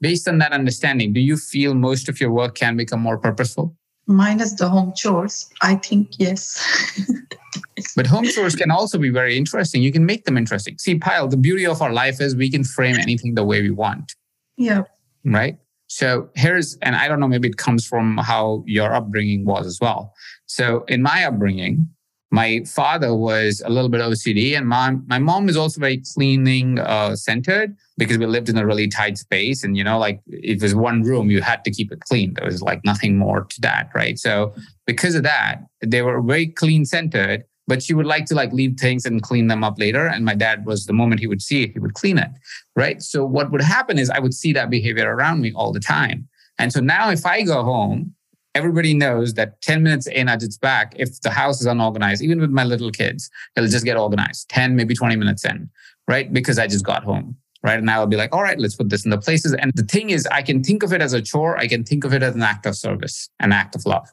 Based 0.00 0.26
on 0.26 0.38
that 0.38 0.52
understanding, 0.52 1.12
do 1.12 1.20
you 1.20 1.36
feel 1.36 1.74
most 1.74 2.08
of 2.08 2.20
your 2.20 2.32
work 2.32 2.56
can 2.56 2.76
become 2.76 3.00
more 3.00 3.16
purposeful? 3.16 3.76
Minus 4.06 4.54
the 4.54 4.68
home 4.68 4.92
chores, 4.96 5.48
I 5.62 5.76
think 5.76 6.18
yes. 6.18 6.60
But 7.96 8.06
home 8.06 8.24
chores 8.24 8.54
can 8.54 8.70
also 8.70 8.98
be 8.98 9.10
very 9.10 9.36
interesting. 9.36 9.82
You 9.82 9.92
can 9.92 10.06
make 10.06 10.24
them 10.24 10.36
interesting. 10.36 10.78
See, 10.78 10.98
Payal 10.98 11.30
the 11.30 11.36
beauty 11.36 11.66
of 11.66 11.82
our 11.82 11.92
life 11.92 12.20
is 12.20 12.34
we 12.34 12.50
can 12.50 12.64
frame 12.64 12.96
anything 12.96 13.34
the 13.34 13.44
way 13.44 13.60
we 13.60 13.70
want. 13.70 14.14
Yeah. 14.56 14.82
Right. 15.24 15.58
So 15.88 16.30
here's, 16.34 16.76
and 16.80 16.96
I 16.96 17.08
don't 17.08 17.20
know, 17.20 17.28
maybe 17.28 17.48
it 17.48 17.58
comes 17.58 17.86
from 17.86 18.16
how 18.16 18.64
your 18.66 18.94
upbringing 18.94 19.44
was 19.44 19.66
as 19.66 19.78
well. 19.80 20.14
So 20.46 20.84
in 20.88 21.02
my 21.02 21.24
upbringing, 21.24 21.88
my 22.32 22.64
father 22.64 23.14
was 23.14 23.62
a 23.64 23.68
little 23.68 23.90
bit 23.90 24.00
OCD, 24.00 24.56
and 24.56 24.66
mom, 24.66 25.04
my 25.06 25.18
mom 25.18 25.50
is 25.50 25.56
also 25.56 25.78
very 25.78 26.02
cleaning 26.14 26.78
uh, 26.78 27.14
centered 27.14 27.76
because 27.98 28.16
we 28.16 28.24
lived 28.24 28.48
in 28.48 28.56
a 28.56 28.64
really 28.64 28.88
tight 28.88 29.18
space. 29.18 29.62
And, 29.62 29.76
you 29.76 29.84
know, 29.84 29.98
like 29.98 30.20
if 30.26 30.58
there's 30.58 30.74
one 30.74 31.02
room, 31.02 31.30
you 31.30 31.42
had 31.42 31.62
to 31.64 31.70
keep 31.70 31.92
it 31.92 32.00
clean. 32.00 32.32
There 32.32 32.46
was 32.46 32.62
like 32.62 32.82
nothing 32.86 33.18
more 33.18 33.44
to 33.44 33.60
that. 33.60 33.90
Right. 33.94 34.18
So 34.18 34.54
because 34.86 35.14
of 35.14 35.24
that, 35.24 35.58
they 35.82 36.00
were 36.00 36.22
very 36.22 36.46
clean 36.46 36.86
centered 36.86 37.44
but 37.68 37.80
she 37.80 37.94
would 37.94 38.06
like 38.06 38.26
to 38.26 38.34
like 38.34 38.52
leave 38.52 38.76
things 38.76 39.06
and 39.06 39.22
clean 39.22 39.46
them 39.46 39.62
up 39.62 39.78
later 39.78 40.06
and 40.06 40.24
my 40.24 40.34
dad 40.34 40.66
was 40.66 40.86
the 40.86 40.92
moment 40.92 41.20
he 41.20 41.28
would 41.28 41.40
see 41.40 41.62
it 41.62 41.72
he 41.72 41.78
would 41.78 41.94
clean 41.94 42.18
it 42.18 42.30
right 42.74 43.00
so 43.00 43.24
what 43.24 43.52
would 43.52 43.62
happen 43.62 43.98
is 44.00 44.10
i 44.10 44.18
would 44.18 44.34
see 44.34 44.52
that 44.52 44.68
behavior 44.68 45.14
around 45.14 45.40
me 45.40 45.52
all 45.54 45.72
the 45.72 45.78
time 45.78 46.28
and 46.58 46.72
so 46.72 46.80
now 46.80 47.08
if 47.08 47.24
i 47.24 47.40
go 47.42 47.62
home 47.62 48.12
everybody 48.54 48.94
knows 48.94 49.34
that 49.34 49.60
10 49.62 49.82
minutes 49.82 50.06
in 50.06 50.28
at 50.28 50.42
its 50.42 50.58
back 50.58 50.94
if 50.96 51.20
the 51.20 51.30
house 51.30 51.60
is 51.60 51.66
unorganized 51.66 52.22
even 52.22 52.40
with 52.40 52.50
my 52.50 52.64
little 52.64 52.90
kids 52.90 53.30
it'll 53.56 53.68
just 53.68 53.84
get 53.84 53.96
organized 53.96 54.48
10 54.50 54.76
maybe 54.76 54.94
20 54.94 55.16
minutes 55.16 55.44
in 55.44 55.68
right 56.08 56.32
because 56.32 56.58
i 56.58 56.66
just 56.66 56.84
got 56.84 57.02
home 57.04 57.36
right 57.62 57.78
and 57.78 57.90
i'll 57.90 58.06
be 58.06 58.16
like 58.16 58.34
all 58.34 58.42
right 58.42 58.58
let's 58.58 58.76
put 58.76 58.88
this 58.88 59.04
in 59.04 59.10
the 59.10 59.18
places 59.18 59.54
and 59.54 59.72
the 59.74 59.84
thing 59.84 60.10
is 60.10 60.26
i 60.26 60.42
can 60.42 60.62
think 60.62 60.82
of 60.82 60.92
it 60.92 61.00
as 61.00 61.12
a 61.12 61.22
chore 61.22 61.56
i 61.56 61.66
can 61.66 61.84
think 61.84 62.04
of 62.04 62.12
it 62.12 62.22
as 62.22 62.34
an 62.34 62.42
act 62.42 62.66
of 62.66 62.76
service 62.76 63.30
an 63.40 63.52
act 63.52 63.74
of 63.74 63.84
love 63.86 64.08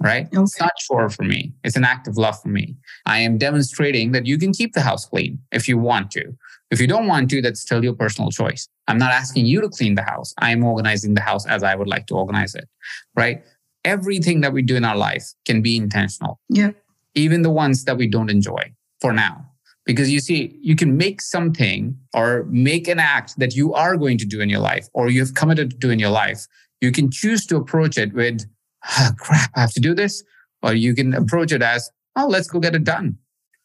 right? 0.00 0.26
Okay. 0.26 0.42
It's 0.42 0.60
not 0.60 0.72
chore 0.78 1.08
for 1.08 1.22
me. 1.22 1.52
It's 1.64 1.76
an 1.76 1.84
act 1.84 2.06
of 2.06 2.16
love 2.16 2.40
for 2.40 2.48
me. 2.48 2.76
I 3.06 3.18
am 3.18 3.38
demonstrating 3.38 4.12
that 4.12 4.26
you 4.26 4.38
can 4.38 4.52
keep 4.52 4.74
the 4.74 4.80
house 4.80 5.06
clean 5.06 5.38
if 5.52 5.68
you 5.68 5.78
want 5.78 6.10
to. 6.12 6.36
If 6.70 6.80
you 6.80 6.86
don't 6.86 7.06
want 7.06 7.30
to, 7.30 7.40
that's 7.40 7.60
still 7.60 7.82
your 7.82 7.94
personal 7.94 8.30
choice. 8.30 8.68
I'm 8.88 8.98
not 8.98 9.12
asking 9.12 9.46
you 9.46 9.60
to 9.60 9.68
clean 9.68 9.94
the 9.94 10.02
house. 10.02 10.34
I'm 10.38 10.64
organizing 10.64 11.14
the 11.14 11.20
house 11.20 11.46
as 11.46 11.62
I 11.62 11.74
would 11.74 11.88
like 11.88 12.06
to 12.08 12.14
organize 12.14 12.54
it, 12.54 12.68
right? 13.14 13.42
Everything 13.86 14.42
that 14.42 14.52
we 14.52 14.62
do 14.62 14.76
in 14.76 14.84
our 14.84 14.96
life 14.96 15.32
can 15.46 15.62
be 15.62 15.76
intentional. 15.76 16.40
Yeah. 16.48 16.72
Even 17.14 17.42
the 17.42 17.50
ones 17.50 17.84
that 17.84 17.96
we 17.96 18.06
don't 18.06 18.28
enjoy 18.28 18.74
for 19.00 19.12
now. 19.12 19.46
Because 19.86 20.10
you 20.10 20.18
see, 20.18 20.58
you 20.60 20.74
can 20.74 20.96
make 20.96 21.22
something 21.22 21.96
or 22.12 22.44
make 22.50 22.88
an 22.88 22.98
act 22.98 23.38
that 23.38 23.54
you 23.54 23.72
are 23.72 23.96
going 23.96 24.18
to 24.18 24.26
do 24.26 24.40
in 24.40 24.48
your 24.48 24.58
life 24.60 24.88
or 24.92 25.08
you 25.08 25.20
have 25.20 25.34
committed 25.34 25.70
to 25.70 25.76
do 25.76 25.90
in 25.90 26.00
your 26.00 26.10
life. 26.10 26.46
You 26.80 26.90
can 26.90 27.10
choose 27.10 27.46
to 27.46 27.56
approach 27.56 27.96
it 27.96 28.12
with 28.12 28.44
oh, 28.98 29.10
crap, 29.18 29.50
I 29.54 29.60
have 29.60 29.72
to 29.74 29.80
do 29.80 29.94
this. 29.94 30.24
Or 30.62 30.74
you 30.74 30.94
can 30.94 31.14
approach 31.14 31.52
it 31.52 31.62
as, 31.62 31.88
oh, 32.16 32.26
let's 32.26 32.48
go 32.48 32.58
get 32.58 32.74
it 32.74 32.84
done. 32.84 33.18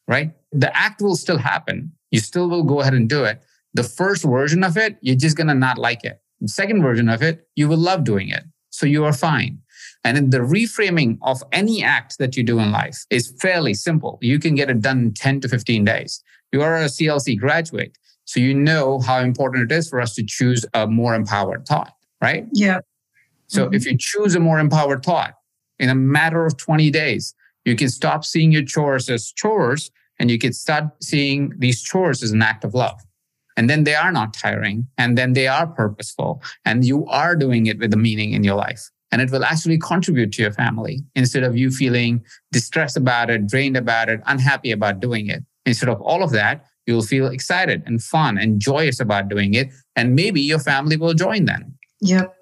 Right? 0.08 0.34
The 0.52 0.76
act 0.78 1.02
will 1.02 1.16
still 1.16 1.38
happen. 1.38 1.92
You 2.12 2.20
still 2.20 2.50
will 2.50 2.64
go 2.64 2.82
ahead 2.82 2.94
and 2.94 3.10
do 3.10 3.24
it. 3.24 3.42
The 3.74 3.84
first 3.84 4.24
version 4.24 4.64
of 4.64 4.78
it, 4.78 4.98
you're 5.02 5.16
just 5.16 5.38
going 5.38 5.48
to 5.48 5.54
not 5.56 5.78
like 5.78 6.04
it 6.04 6.22
The 6.42 6.50
second 6.50 6.82
version 6.82 7.08
of 7.08 7.22
it, 7.22 7.48
you 7.56 7.70
will 7.70 7.78
love 7.78 8.04
doing 8.04 8.30
it. 8.30 8.44
So 8.70 8.86
you 8.86 9.06
are 9.06 9.14
fine. 9.14 9.61
And 10.04 10.18
then 10.18 10.30
the 10.32 10.40
reframing 10.40 11.18
of 11.22 11.44
any 11.52 11.84
act 11.84 12.18
that 12.18 12.36
you 12.36 12.44
do 12.44 12.60
in 12.60 12.72
life 12.72 13.06
is 13.10 13.34
fairly 13.40 13.74
simple. 13.74 14.18
You 14.22 14.40
can 14.40 14.56
get 14.56 14.70
it 14.70 14.82
done 14.82 15.00
in 15.00 15.14
10 15.14 15.42
to 15.42 15.50
15 15.50 15.86
days. 15.86 16.24
You 16.52 16.62
are 16.64 16.78
a 16.78 16.86
CLC 16.86 17.40
graduate. 17.40 17.98
So 18.26 18.40
you 18.40 18.54
know 18.54 19.00
how 19.00 19.20
important 19.20 19.72
it 19.72 19.76
is 19.76 19.90
for 19.90 20.02
us 20.02 20.16
to 20.16 20.24
choose 20.26 20.66
a 20.74 20.88
more 20.88 21.14
empowered 21.14 21.68
thought, 21.68 21.94
right? 22.22 22.48
Yeah. 22.54 22.80
So 23.48 23.66
mm-hmm. 23.66 23.76
if 23.76 23.86
you 23.86 23.98
choose 23.98 24.36
a 24.36 24.40
more 24.40 24.60
empowered 24.60 25.04
thought 25.04 25.36
in 25.80 25.90
a 25.90 25.96
matter 25.96 26.46
of 26.46 26.58
20 26.58 26.90
days, 26.92 27.36
you 27.66 27.76
can 27.76 27.90
stop 27.90 28.26
seeing 28.26 28.52
your 28.52 28.64
chores 28.64 29.10
as 29.10 29.32
chores 29.32 29.92
and 30.20 30.32
you 30.32 30.38
can 30.38 30.54
start 30.54 30.86
seeing 31.02 31.54
these 31.58 31.82
chores 31.82 32.24
as 32.24 32.32
an 32.32 32.42
act 32.42 32.64
of 32.64 32.74
love. 32.74 33.02
And 33.58 33.70
then 33.70 33.84
they 33.84 33.96
are 33.96 34.12
not 34.12 34.34
tiring 34.34 34.88
and 34.98 35.18
then 35.18 35.34
they 35.34 35.48
are 35.48 35.68
purposeful 35.68 36.42
and 36.66 36.86
you 36.86 37.06
are 37.08 37.36
doing 37.36 37.66
it 37.66 37.80
with 37.80 37.94
a 37.94 37.98
meaning 37.98 38.34
in 38.34 38.44
your 38.44 38.56
life. 38.56 38.90
And 39.12 39.22
it 39.22 39.32
will 39.32 39.44
actually 39.44 39.78
contribute 39.78 40.32
to 40.34 40.42
your 40.42 40.52
family 40.52 41.04
instead 41.16 41.44
of 41.44 41.56
you 41.58 41.70
feeling 41.70 42.24
distressed 42.52 42.96
about 42.96 43.30
it, 43.30 43.48
drained 43.48 43.76
about 43.76 44.10
it, 44.10 44.22
unhappy 44.26 44.72
about 44.72 45.00
doing 45.00 45.28
it. 45.28 45.44
Instead 45.66 45.90
of 45.90 46.02
all 46.02 46.24
of 46.24 46.32
that, 46.32 46.66
you'll 46.86 47.02
feel 47.02 47.28
excited 47.28 47.84
and 47.86 48.02
fun 48.02 48.38
and 48.38 48.60
joyous 48.60 49.00
about 49.00 49.28
doing 49.28 49.54
it. 49.54 49.70
And 49.96 50.16
maybe 50.16 50.42
your 50.42 50.60
family 50.60 50.98
will 50.98 51.14
join 51.14 51.46
then. 51.46 51.74
Yep. 52.02 52.36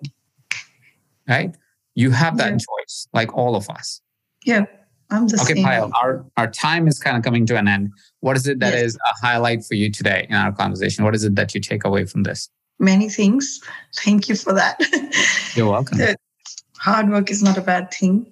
Right? 1.28 1.56
You 1.96 2.12
have 2.12 2.38
that 2.38 2.52
yep. 2.52 2.60
choice, 2.60 3.08
like 3.14 3.36
all 3.36 3.56
of 3.56 3.70
us. 3.70 4.02
Yep. 4.46 4.76
I'm 5.12 5.28
the 5.28 5.42
okay, 5.42 5.56
same. 5.56 5.66
Payal, 5.66 5.92
our, 5.96 6.24
our 6.38 6.50
time 6.50 6.88
is 6.88 7.00
kind 7.00 7.18
of 7.18 7.24
coming 7.24 7.46
to 7.48 7.58
an 7.58 7.68
end. 7.68 7.92
What 8.20 8.38
is 8.38 8.48
it 8.48 8.60
that 8.60 8.74
yes. 8.74 8.84
is 8.84 8.96
a 8.96 9.26
highlight 9.26 9.66
for 9.66 9.74
you 9.74 9.92
today 9.92 10.28
in 10.30 10.36
our 10.36 10.52
conversation? 10.52 11.04
What 11.04 11.16
is 11.16 11.24
it 11.24 11.36
that 11.36 11.56
you 11.56 11.62
take 11.62 11.84
away 11.84 12.06
from 12.06 12.24
this? 12.24 12.48
Many 12.78 13.10
things. 13.10 13.60
Thank 13.98 14.30
you 14.30 14.36
for 14.36 14.54
that. 14.54 14.80
You're 15.56 15.70
welcome. 15.70 16.00
hard 16.80 17.10
work 17.10 17.30
is 17.30 17.44
not 17.44 17.58
a 17.58 17.62
bad 17.62 17.94
thing. 17.94 18.26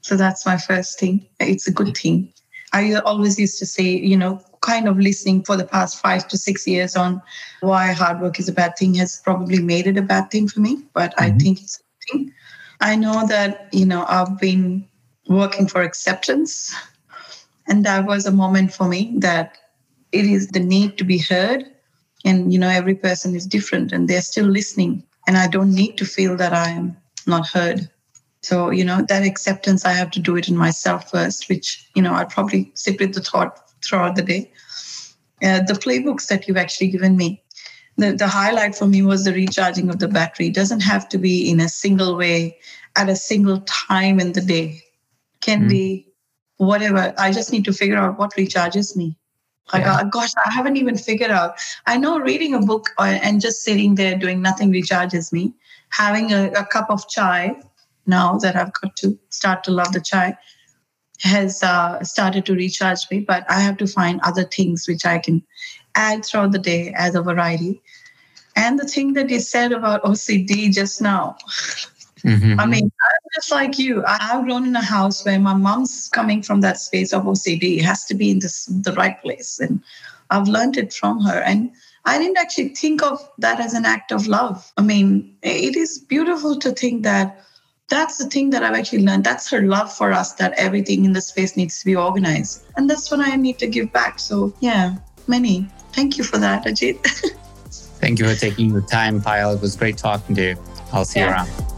So 0.00 0.16
that's 0.16 0.44
my 0.44 0.56
first 0.56 0.98
thing. 0.98 1.26
It's 1.40 1.66
a 1.66 1.72
good 1.72 1.96
thing. 1.96 2.32
I 2.72 2.94
always 2.94 3.38
used 3.38 3.58
to 3.58 3.66
say, 3.66 3.84
you 3.84 4.16
know, 4.16 4.42
kind 4.60 4.88
of 4.88 4.98
listening 4.98 5.42
for 5.42 5.56
the 5.56 5.64
past 5.64 6.00
five 6.00 6.26
to 6.28 6.38
six 6.38 6.66
years 6.66 6.96
on 6.96 7.20
why 7.60 7.92
hard 7.92 8.20
work 8.20 8.38
is 8.38 8.48
a 8.48 8.52
bad 8.52 8.76
thing 8.76 8.94
has 8.94 9.20
probably 9.24 9.60
made 9.60 9.86
it 9.86 9.98
a 9.98 10.02
bad 10.02 10.30
thing 10.30 10.48
for 10.48 10.60
me, 10.60 10.82
but 10.94 11.10
mm-hmm. 11.12 11.24
I 11.24 11.38
think 11.38 11.60
it's 11.60 11.80
a 11.80 12.12
thing. 12.12 12.32
I 12.80 12.96
know 12.96 13.26
that, 13.26 13.68
you 13.72 13.84
know, 13.84 14.04
I've 14.08 14.38
been 14.38 14.88
working 15.28 15.68
for 15.68 15.82
acceptance. 15.82 16.74
And 17.68 17.84
that 17.84 18.06
was 18.06 18.26
a 18.26 18.32
moment 18.32 18.72
for 18.72 18.88
me 18.88 19.14
that 19.18 19.56
it 20.10 20.24
is 20.24 20.48
the 20.48 20.60
need 20.60 20.98
to 20.98 21.04
be 21.04 21.18
heard. 21.18 21.64
And, 22.24 22.52
you 22.52 22.58
know, 22.58 22.68
every 22.68 22.94
person 22.94 23.34
is 23.34 23.46
different 23.46 23.92
and 23.92 24.08
they're 24.08 24.20
still 24.20 24.46
listening. 24.46 25.02
And 25.26 25.36
I 25.36 25.46
don't 25.46 25.74
need 25.74 25.96
to 25.98 26.04
feel 26.04 26.36
that 26.36 26.52
I 26.52 26.70
am 26.70 26.96
not 27.26 27.46
heard. 27.46 27.88
So, 28.42 28.70
you 28.70 28.84
know, 28.84 29.04
that 29.08 29.22
acceptance, 29.22 29.84
I 29.84 29.92
have 29.92 30.10
to 30.12 30.20
do 30.20 30.36
it 30.36 30.48
in 30.48 30.56
myself 30.56 31.10
first, 31.10 31.48
which, 31.48 31.88
you 31.94 32.02
know, 32.02 32.12
I 32.12 32.24
probably 32.24 32.72
sit 32.74 32.98
with 33.00 33.14
the 33.14 33.20
thought 33.20 33.58
throughout 33.84 34.16
the 34.16 34.22
day. 34.22 34.52
Uh, 35.42 35.60
the 35.60 35.74
playbooks 35.74 36.26
that 36.28 36.46
you've 36.46 36.56
actually 36.56 36.88
given 36.88 37.16
me, 37.16 37.42
the, 37.96 38.12
the 38.12 38.26
highlight 38.26 38.74
for 38.74 38.86
me 38.86 39.02
was 39.02 39.24
the 39.24 39.32
recharging 39.32 39.88
of 39.90 39.98
the 39.98 40.08
battery. 40.08 40.48
It 40.48 40.54
doesn't 40.54 40.80
have 40.80 41.08
to 41.10 41.18
be 41.18 41.48
in 41.50 41.60
a 41.60 41.68
single 41.68 42.16
way 42.16 42.58
at 42.96 43.08
a 43.08 43.16
single 43.16 43.60
time 43.62 44.20
in 44.20 44.32
the 44.32 44.40
day 44.40 44.82
can 45.40 45.64
mm. 45.64 45.68
be 45.68 46.08
whatever. 46.56 47.14
I 47.18 47.32
just 47.32 47.52
need 47.52 47.64
to 47.66 47.72
figure 47.72 47.96
out 47.96 48.18
what 48.18 48.32
recharges 48.32 48.96
me. 48.96 49.16
Like, 49.72 49.84
yeah. 49.84 50.02
gosh, 50.10 50.30
I 50.44 50.52
haven't 50.52 50.76
even 50.76 50.96
figured 50.96 51.30
out. 51.30 51.56
I 51.86 51.96
know 51.96 52.18
reading 52.18 52.54
a 52.54 52.60
book 52.60 52.90
or, 52.98 53.06
uh, 53.06 53.18
and 53.22 53.40
just 53.40 53.62
sitting 53.62 53.94
there 53.94 54.16
doing 54.16 54.42
nothing 54.42 54.72
recharges 54.72 55.32
me. 55.32 55.54
Having 55.90 56.32
a, 56.32 56.50
a, 56.52 56.64
cup 56.64 56.90
of 56.90 57.08
chai 57.08 57.54
now 58.06 58.38
that 58.38 58.56
I've 58.56 58.72
got 58.72 58.96
to 58.96 59.18
start 59.30 59.64
to 59.64 59.70
love 59.70 59.92
the 59.92 60.00
chai 60.00 60.36
has 61.20 61.62
uh, 61.62 62.02
started 62.02 62.44
to 62.46 62.54
recharge 62.54 63.08
me. 63.10 63.20
But 63.20 63.48
I 63.48 63.60
have 63.60 63.76
to 63.78 63.86
find 63.86 64.20
other 64.22 64.44
things 64.44 64.86
which 64.88 65.06
I 65.06 65.18
can 65.18 65.42
add 65.94 66.24
throughout 66.24 66.52
the 66.52 66.58
day 66.58 66.92
as 66.96 67.14
a 67.14 67.22
variety. 67.22 67.80
And 68.56 68.78
the 68.78 68.86
thing 68.86 69.14
that 69.14 69.30
you 69.30 69.40
said 69.40 69.72
about 69.72 70.02
OCD 70.02 70.72
just 70.72 71.00
now, 71.00 71.36
Mm-hmm. 72.24 72.60
I 72.60 72.66
mean, 72.66 72.84
I'm 72.84 73.28
just 73.34 73.50
like 73.50 73.78
you. 73.78 74.04
I've 74.06 74.44
grown 74.44 74.66
in 74.66 74.76
a 74.76 74.82
house 74.82 75.24
where 75.24 75.40
my 75.40 75.54
mom's 75.54 76.08
coming 76.08 76.42
from 76.42 76.60
that 76.60 76.78
space 76.78 77.12
of 77.12 77.24
OCD. 77.24 77.78
It 77.78 77.84
has 77.84 78.04
to 78.06 78.14
be 78.14 78.30
in 78.30 78.38
this, 78.38 78.66
the 78.66 78.92
right 78.92 79.20
place. 79.22 79.58
And 79.58 79.82
I've 80.30 80.48
learned 80.48 80.76
it 80.76 80.92
from 80.92 81.20
her. 81.22 81.40
And 81.40 81.72
I 82.04 82.18
didn't 82.18 82.38
actually 82.38 82.70
think 82.70 83.02
of 83.02 83.18
that 83.38 83.60
as 83.60 83.74
an 83.74 83.84
act 83.84 84.12
of 84.12 84.26
love. 84.26 84.72
I 84.76 84.82
mean, 84.82 85.36
it 85.42 85.76
is 85.76 85.98
beautiful 85.98 86.58
to 86.60 86.70
think 86.70 87.02
that 87.02 87.44
that's 87.92 88.16
the 88.16 88.24
thing 88.24 88.50
that 88.50 88.62
I've 88.62 88.74
actually 88.74 89.04
learned. 89.04 89.24
That's 89.24 89.50
her 89.50 89.62
love 89.62 89.92
for 89.92 90.12
us, 90.12 90.32
that 90.34 90.52
everything 90.56 91.04
in 91.04 91.12
the 91.12 91.20
space 91.20 91.56
needs 91.56 91.78
to 91.80 91.84
be 91.84 91.94
organized. 91.94 92.64
And 92.76 92.88
that's 92.88 93.10
what 93.10 93.20
I 93.20 93.36
need 93.36 93.58
to 93.58 93.66
give 93.66 93.92
back. 93.92 94.18
So, 94.18 94.54
yeah, 94.60 94.96
many. 95.28 95.68
Thank 95.92 96.16
you 96.16 96.24
for 96.24 96.38
that, 96.38 96.64
Ajit. 96.64 96.98
Thank 98.00 98.18
you 98.18 98.26
for 98.26 98.34
taking 98.34 98.72
the 98.72 98.80
time, 98.80 99.20
Payal. 99.20 99.56
It 99.56 99.60
was 99.60 99.76
great 99.76 99.98
talking 99.98 100.34
to 100.36 100.42
you. 100.42 100.56
I'll 100.92 101.04
see 101.04 101.20
yeah. 101.20 101.26
you 101.28 101.32
around. 101.32 101.71